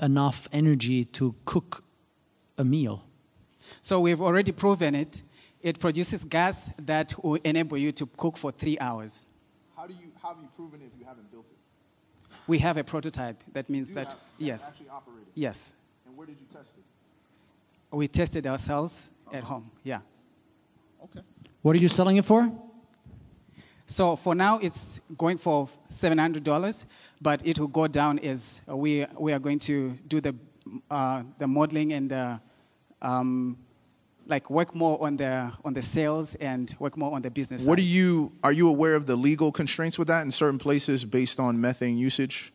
[0.00, 1.82] enough energy to cook
[2.58, 3.02] a meal?
[3.82, 5.22] So we've already proven it.
[5.60, 9.26] It produces gas that will enable you to cook for three hours.
[9.76, 11.56] How, do you, how have you proven it if you haven't built it?
[12.46, 13.42] We have a prototype.
[13.52, 14.86] That means You that, have- yes, Actually
[15.34, 15.74] yes.
[16.06, 16.84] And where did you test it?
[17.96, 19.54] We tested ourselves at Uh-huh.
[19.54, 19.70] home.
[19.82, 20.00] Yeah.
[21.66, 21.68] Okay.
[21.68, 22.48] What are you selling it for?
[23.86, 26.86] So for now, it's going for $700,
[27.20, 30.36] but it will go down as we, we are going to do the,
[30.88, 32.38] uh, the modeling and uh,
[33.02, 33.58] um,
[34.28, 37.80] like work more on the, on the sales and work more on the business What
[37.80, 37.84] side.
[37.84, 41.40] are you, are you aware of the legal constraints with that in certain places based
[41.40, 42.52] on methane usage?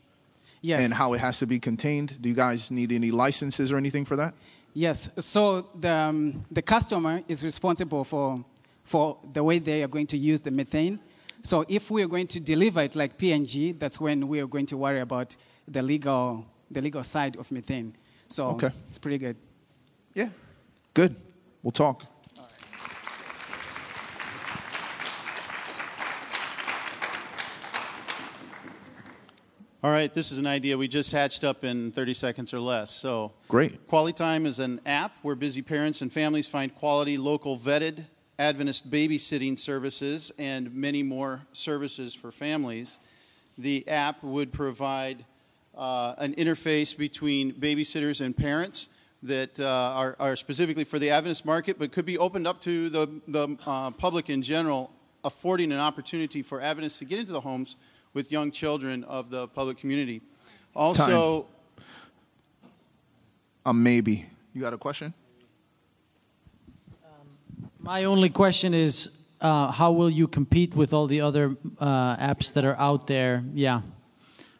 [0.61, 0.85] Yes.
[0.85, 2.21] And how it has to be contained?
[2.21, 4.33] Do you guys need any licenses or anything for that?
[4.73, 5.09] Yes.
[5.17, 8.45] So the, um, the customer is responsible for,
[8.91, 10.99] for the way they are going to use the methane.
[11.43, 14.65] So if we are going to deliver it like PNG, that's when we are going
[14.67, 15.35] to worry about
[15.65, 17.95] the legal, the legal side of methane.
[18.27, 18.71] So Okay.
[18.85, 19.37] it's pretty good.
[20.13, 20.27] Yeah.
[20.93, 21.15] Good.
[21.63, 22.03] We'll talk.
[29.83, 32.91] All right, this is an idea we just hatched up in 30 seconds or less.
[32.91, 33.87] So, Great.
[33.87, 38.05] Quality Time is an app where busy parents and families find quality, local vetted
[38.41, 42.97] Adventist babysitting services and many more services for families.
[43.59, 45.23] The app would provide
[45.77, 48.89] uh, an interface between babysitters and parents
[49.21, 52.89] that uh, are, are specifically for the Adventist market, but could be opened up to
[52.89, 54.91] the, the uh, public in general,
[55.23, 57.75] affording an opportunity for Adventists to get into the homes
[58.15, 60.19] with young children of the public community.
[60.75, 61.45] Also,
[63.67, 64.25] A maybe.
[64.53, 65.13] You got a question?
[67.83, 69.09] My only question is,
[69.41, 73.43] uh, how will you compete with all the other uh, apps that are out there?
[73.53, 73.81] Yeah,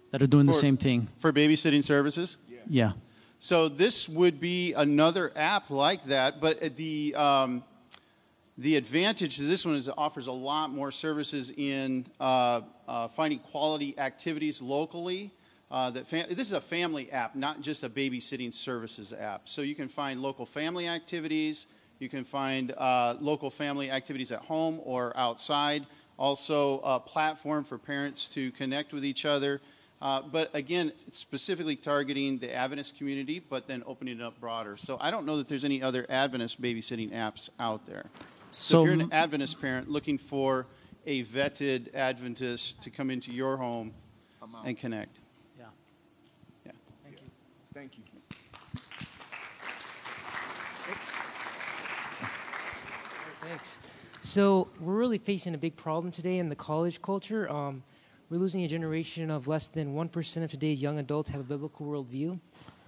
[0.10, 1.08] that are doing the same thing.
[1.18, 2.38] for babysitting services.
[2.68, 2.94] Yeah.
[3.38, 7.64] So this would be another app like that, but the um,
[8.58, 13.08] the advantage to this one is it offers a lot more services in uh, uh,
[13.08, 15.32] finding quality activities locally.
[15.70, 19.48] Uh, that this is a family app, not just a babysitting services app.
[19.48, 21.68] So you can find local family activities.
[22.02, 25.86] You can find uh, local family activities at home or outside.
[26.18, 29.62] Also, a platform for parents to connect with each other.
[30.02, 34.78] Uh, but again, it's specifically targeting the Adventist community, but then opening it up broader.
[34.78, 38.06] So I don't know that there's any other Adventist babysitting apps out there.
[38.50, 40.66] So, So if you're an Adventist parent looking for
[41.06, 43.94] a vetted Adventist to come into your home
[44.66, 45.20] and connect.
[45.56, 45.66] Yeah.
[46.66, 46.72] Yeah.
[47.04, 47.28] Thank you.
[47.76, 48.21] Thank you.
[53.52, 53.80] Thanks.
[54.22, 57.52] So we're really facing a big problem today in the college culture.
[57.52, 57.84] Um,
[58.30, 61.44] we're losing a generation of less than one percent of today's young adults have a
[61.44, 62.40] biblical worldview.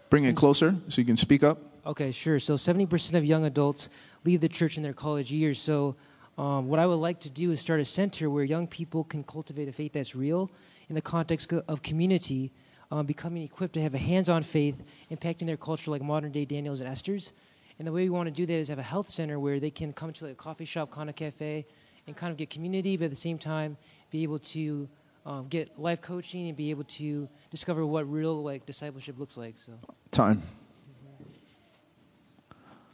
[0.10, 1.58] Bring it closer so you can speak up.
[1.86, 2.40] Okay, sure.
[2.40, 3.90] So 70% of young adults
[4.24, 5.60] leave the church in their college years.
[5.60, 5.98] So,
[6.38, 9.22] um, what I would like to do is start a center where young people can
[9.26, 10.50] cultivate a faith that's real
[10.88, 12.54] in the context of community,
[12.90, 14.82] um, becoming equipped to have a hands on faith,
[15.12, 17.34] impacting their culture like modern day Daniels and Esther's.
[17.80, 19.72] And the way we want to do that is have a health center where they
[19.72, 21.66] can come to like a coffee shop, kind of cafe,
[22.08, 23.78] and kind of get community, but at the same time
[24.12, 24.88] be able to
[25.26, 29.58] um, get life coaching and be able to discover what real like discipleship looks like.
[29.58, 29.74] So
[30.12, 30.44] Time.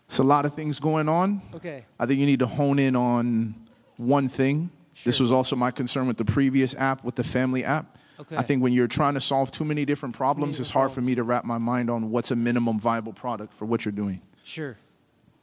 [0.06, 1.42] It's a lot of things going on.
[1.54, 1.86] Okay.
[2.00, 3.54] I think you need to hone in on
[3.98, 4.72] one thing.
[4.96, 5.12] Sure.
[5.12, 7.96] This was also my concern with the previous app, with the family app.
[8.20, 8.36] Okay.
[8.36, 11.14] I think when you're trying to solve too many different problems, it's hard for me
[11.16, 14.20] to wrap my mind on what's a minimum viable product for what you're doing.
[14.50, 14.78] Sure,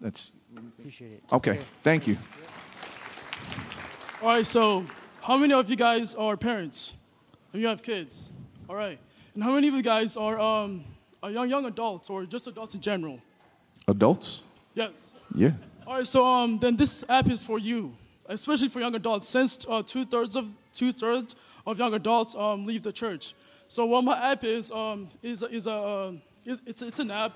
[0.00, 0.32] That's
[0.78, 1.22] appreciate it.
[1.32, 1.60] okay.
[1.82, 2.16] Thank you.
[4.22, 4.84] All right, so
[5.22, 6.92] how many of you guys are parents?
[7.52, 8.30] And you have kids?
[8.68, 8.98] All right.
[9.34, 10.84] And how many of you guys are, um,
[11.22, 13.20] are young, young adults or just adults in general?
[13.86, 14.42] Adults?
[14.74, 14.90] Yes.
[15.34, 15.52] Yeah.
[15.86, 17.94] All right, so um, then this app is for you,
[18.28, 22.66] especially for young adults, since uh, two thirds of two thirds of young adults um,
[22.66, 23.34] leave the church.
[23.68, 26.12] So what my app is um, is is a uh,
[26.44, 27.32] is, it's it's an app,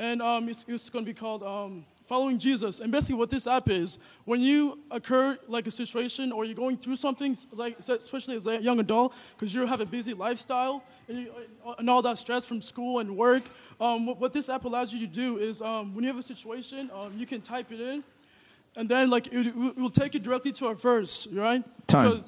[0.00, 2.80] and um, it's, it's going to be called um, Following Jesus.
[2.80, 6.76] And basically, what this app is, when you occur like a situation or you're going
[6.76, 11.18] through something, like especially as a young adult, because you have a busy lifestyle and,
[11.18, 11.32] you,
[11.78, 13.44] and all that stress from school and work.
[13.80, 16.22] Um, what, what this app allows you to do is, um, when you have a
[16.22, 18.02] situation, um, you can type it in,
[18.76, 21.62] and then like it, it will take you directly to a verse, right?
[21.86, 22.24] Time.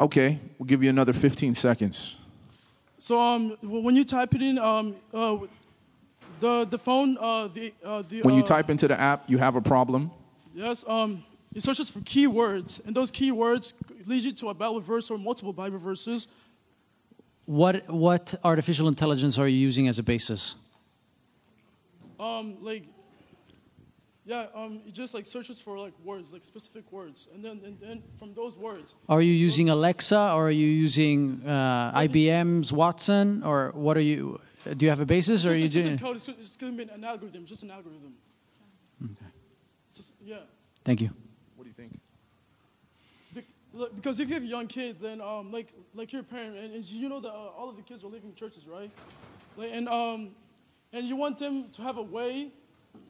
[0.00, 2.17] Okay, we'll give you another 15 seconds.
[2.98, 5.38] So um, when you type it in, um, uh,
[6.40, 9.38] the the phone, uh, the uh, the When you uh, type into the app, you
[9.38, 10.10] have a problem.
[10.54, 13.72] yes, um, it searches for keywords, and those keywords
[14.06, 16.28] lead you to a Bible verse or multiple Bible verses.
[17.46, 20.56] What what artificial intelligence are you using as a basis?
[22.20, 22.82] Um, like,
[24.28, 27.80] yeah, um, it just like searches for like words, like specific words, and then and
[27.80, 33.42] then from those words, Are you using Alexa or are you using uh, IBM's Watson
[33.42, 34.38] or what are you?
[34.76, 35.98] Do you have a basis or are you a- just a doing?
[35.98, 36.16] code.
[36.16, 38.12] It's, it's going to be an algorithm, just an algorithm.
[39.88, 40.40] It's just- yeah.
[40.84, 41.10] Thank you.
[41.56, 41.98] What do you think?
[43.34, 46.84] Be- Because if you have young kids, then um, like like your parent, and, and
[46.84, 48.90] you know that uh, all of the kids are leaving churches, right?
[49.56, 50.30] Like, and um,
[50.92, 52.52] and you want them to have a way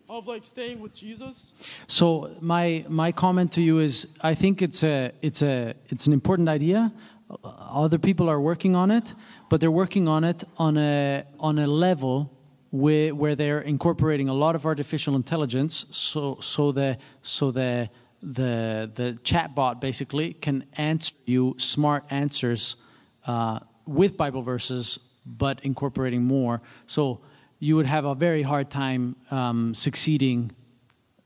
[0.08, 1.52] of like staying with Jesus.
[1.86, 6.12] So my my comment to you is, I think it's a it's a it's an
[6.12, 6.92] important idea.
[7.44, 9.12] Other people are working on it,
[9.50, 12.30] but they're working on it on a on a level
[12.70, 15.84] where where they're incorporating a lot of artificial intelligence.
[15.90, 17.90] So so the so the
[18.22, 22.76] the the chatbot basically can answer you smart answers
[23.26, 26.62] uh, with Bible verses, but incorporating more.
[26.86, 27.20] So
[27.58, 30.52] you would have a very hard time um, succeeding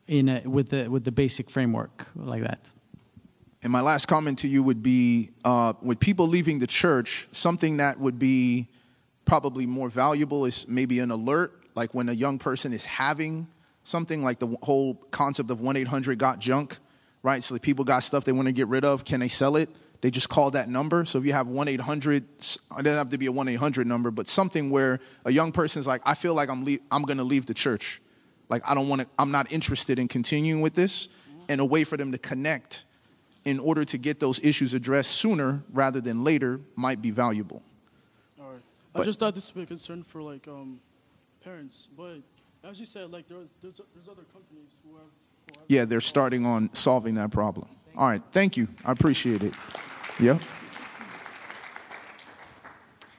[0.07, 2.61] in a, with the with the basic framework like that.
[3.63, 7.77] And my last comment to you would be uh, with people leaving the church, something
[7.77, 8.69] that would be
[9.25, 13.47] probably more valuable is maybe an alert, like when a young person is having
[13.85, 16.79] something like the whole concept of 1 800 got junk,
[17.23, 17.43] right?
[17.43, 19.05] So the people got stuff they want to get rid of.
[19.05, 19.71] Can they sell it?
[20.03, 21.05] They just call that number.
[21.05, 24.11] So if you have 1 800, it doesn't have to be a 1 800 number,
[24.11, 27.25] but something where a young person's like, I feel like I'm, le- I'm going to
[27.25, 28.03] leave the church.
[28.49, 31.09] Like, I don't want to, I'm not interested in continuing with this.
[31.49, 32.85] And a way for them to connect
[33.45, 37.63] in order to get those issues addressed sooner rather than later might be valuable.
[38.41, 38.61] All right.
[38.95, 40.81] I just thought this would be a concern for like um,
[41.45, 42.19] parents, but
[42.65, 45.07] as you said, like there's there's, there's other companies who have.
[45.47, 47.69] Who have Yeah, they're starting on solving that problem.
[47.97, 48.69] All right, thank you.
[48.85, 49.53] I appreciate it.
[50.23, 50.39] Yeah.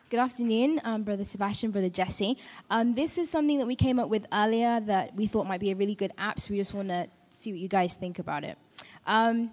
[0.09, 2.37] Good afternoon, um, Brother Sebastien, Brother Jesse.
[2.69, 5.71] Um, this is something that we came up with earlier that we thought might be
[5.71, 8.45] a really good app, so we just want to see what you guys think about
[8.45, 8.57] it.
[9.05, 9.51] Um,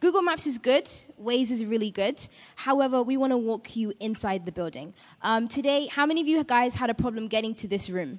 [0.00, 0.90] Google Maps is good,
[1.22, 2.26] Waze is really good.
[2.56, 4.92] However, we want to walk you inside the building.
[5.22, 8.18] Um, today, how many of you guys had a problem getting to this room?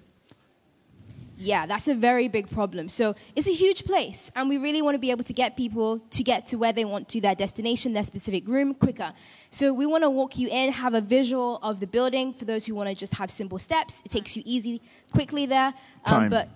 [1.42, 2.90] Yeah, that's a very big problem.
[2.90, 6.00] So it's a huge place, and we really want to be able to get people
[6.10, 9.14] to get to where they want to, their destination, their specific room, quicker.
[9.50, 12.66] So we want to walk you in, have a visual of the building for those
[12.66, 14.02] who want to just have simple steps.
[14.04, 14.82] It takes you easy,
[15.14, 15.68] quickly there.
[15.68, 15.74] Um,
[16.06, 16.30] Time.
[16.30, 16.50] but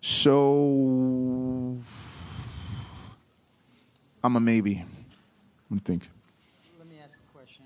[0.00, 1.78] So
[4.22, 4.74] I'm a maybe.
[5.66, 6.08] What do you think?
[6.78, 7.64] Let me ask a question.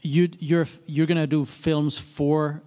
[0.00, 2.60] You you're you're gonna do films for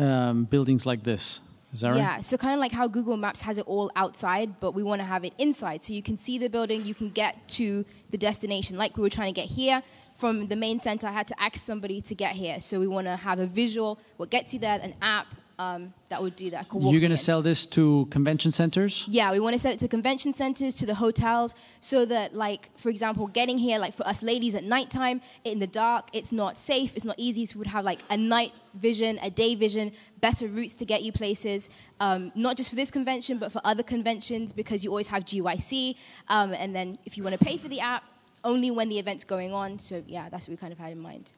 [0.00, 1.40] um, buildings like this.
[1.72, 1.98] Is that right?
[1.98, 5.00] Yeah, so kind of like how Google Maps has it all outside, but we want
[5.00, 5.84] to have it inside.
[5.84, 8.76] So you can see the building, you can get to the destination.
[8.76, 9.82] Like we were trying to get here
[10.16, 12.60] from the main center, I had to ask somebody to get here.
[12.60, 16.22] So we want to have a visual, what gets you there, an app, um, that
[16.22, 16.66] would do that.
[16.72, 19.04] You're going to sell this to convention centers?
[19.06, 22.70] Yeah, we want to sell it to convention centers, to the hotels, so that, like,
[22.78, 26.56] for example, getting here, like for us ladies at nighttime, in the dark, it's not
[26.56, 27.44] safe, it's not easy.
[27.44, 29.92] So we would have like a night vision, a day vision,
[30.22, 31.68] better routes to get you places,
[32.00, 35.94] um, not just for this convention, but for other conventions, because you always have GYC.
[36.28, 38.04] Um, and then if you want to pay for the app,
[38.44, 39.78] only when the event's going on.
[39.78, 41.32] So yeah, that's what we kind of had in mind.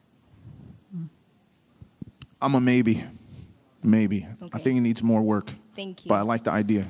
[2.40, 3.05] I'm a maybe.
[3.82, 4.26] Maybe.
[4.52, 5.50] I think it needs more work.
[5.74, 6.09] Thank you.
[6.09, 6.86] But I like the idea.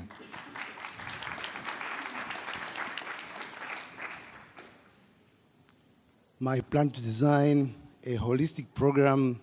[6.42, 9.40] my plan to design a holistic program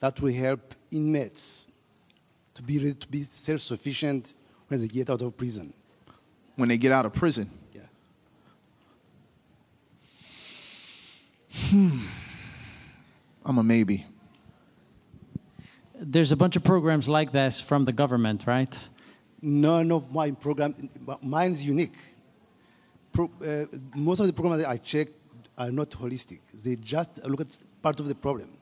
[0.00, 1.66] that will help inmates
[2.54, 4.34] to be ready to be self-sufficient
[4.68, 5.70] when they get out of prison.
[6.56, 7.50] When they get out of prison?
[7.74, 7.82] Yeah.
[11.68, 12.06] Hmm.
[13.44, 14.06] I'm a maybe.
[16.02, 18.74] There's a bunch of programs like this from the government, right?
[19.42, 20.74] None of my program,
[21.22, 21.96] mine's unique.
[23.12, 25.12] Pro, uh, most of the programs that I checked
[25.58, 26.40] are not holistic.
[26.54, 28.56] They just look at part of the problem.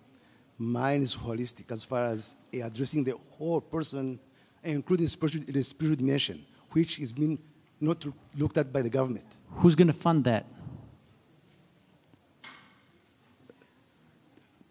[0.58, 4.18] Mine is holistic as far as addressing the whole person,
[4.64, 7.38] including spiritual, the spiritual dimension, which is being
[7.80, 8.04] not
[8.36, 9.26] looked at by the government.
[9.58, 10.44] Who's going to fund that?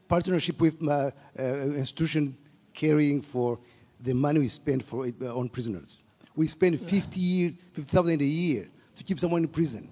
[0.10, 1.44] Partnership with my uh,
[1.84, 2.38] institution
[2.78, 3.60] caring for
[4.00, 6.04] the money we spend for uh, on prisoners.
[6.36, 9.90] We spend 50 years, 50,000 a year to keep someone in prison.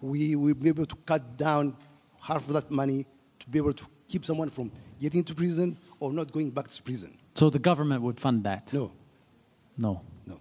[0.00, 1.76] We will be able to cut down
[2.20, 3.06] half of that money
[3.38, 6.82] to be able to keep someone from getting into prison or not going back to
[6.82, 7.16] prison.
[7.34, 8.72] So the government would fund that?
[8.72, 8.90] No.
[9.78, 10.02] No.
[10.26, 10.40] No.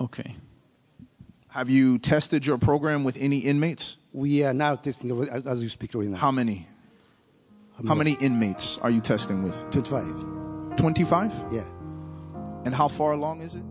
[0.00, 0.34] Okay.
[1.48, 3.96] Have you tested your program with any inmates?
[4.12, 6.16] We are now testing it as you speak right now.
[6.16, 6.66] How many?
[7.88, 9.70] How many inmates are you testing with?
[9.70, 10.76] 25.
[10.76, 11.32] 25?
[11.50, 11.64] Yeah.
[12.64, 13.62] And how far along is it?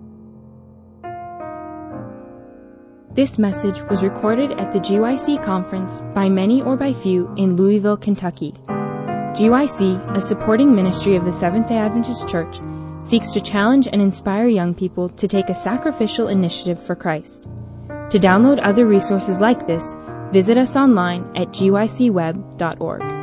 [3.13, 7.97] This message was recorded at the GYC conference by many or by few in Louisville,
[7.97, 8.53] Kentucky.
[9.35, 12.59] GYC, a supporting ministry of the Seventh day Adventist Church,
[13.03, 17.43] seeks to challenge and inspire young people to take a sacrificial initiative for Christ.
[18.09, 19.95] To download other resources like this,
[20.31, 23.20] visit us online at gycweb.org.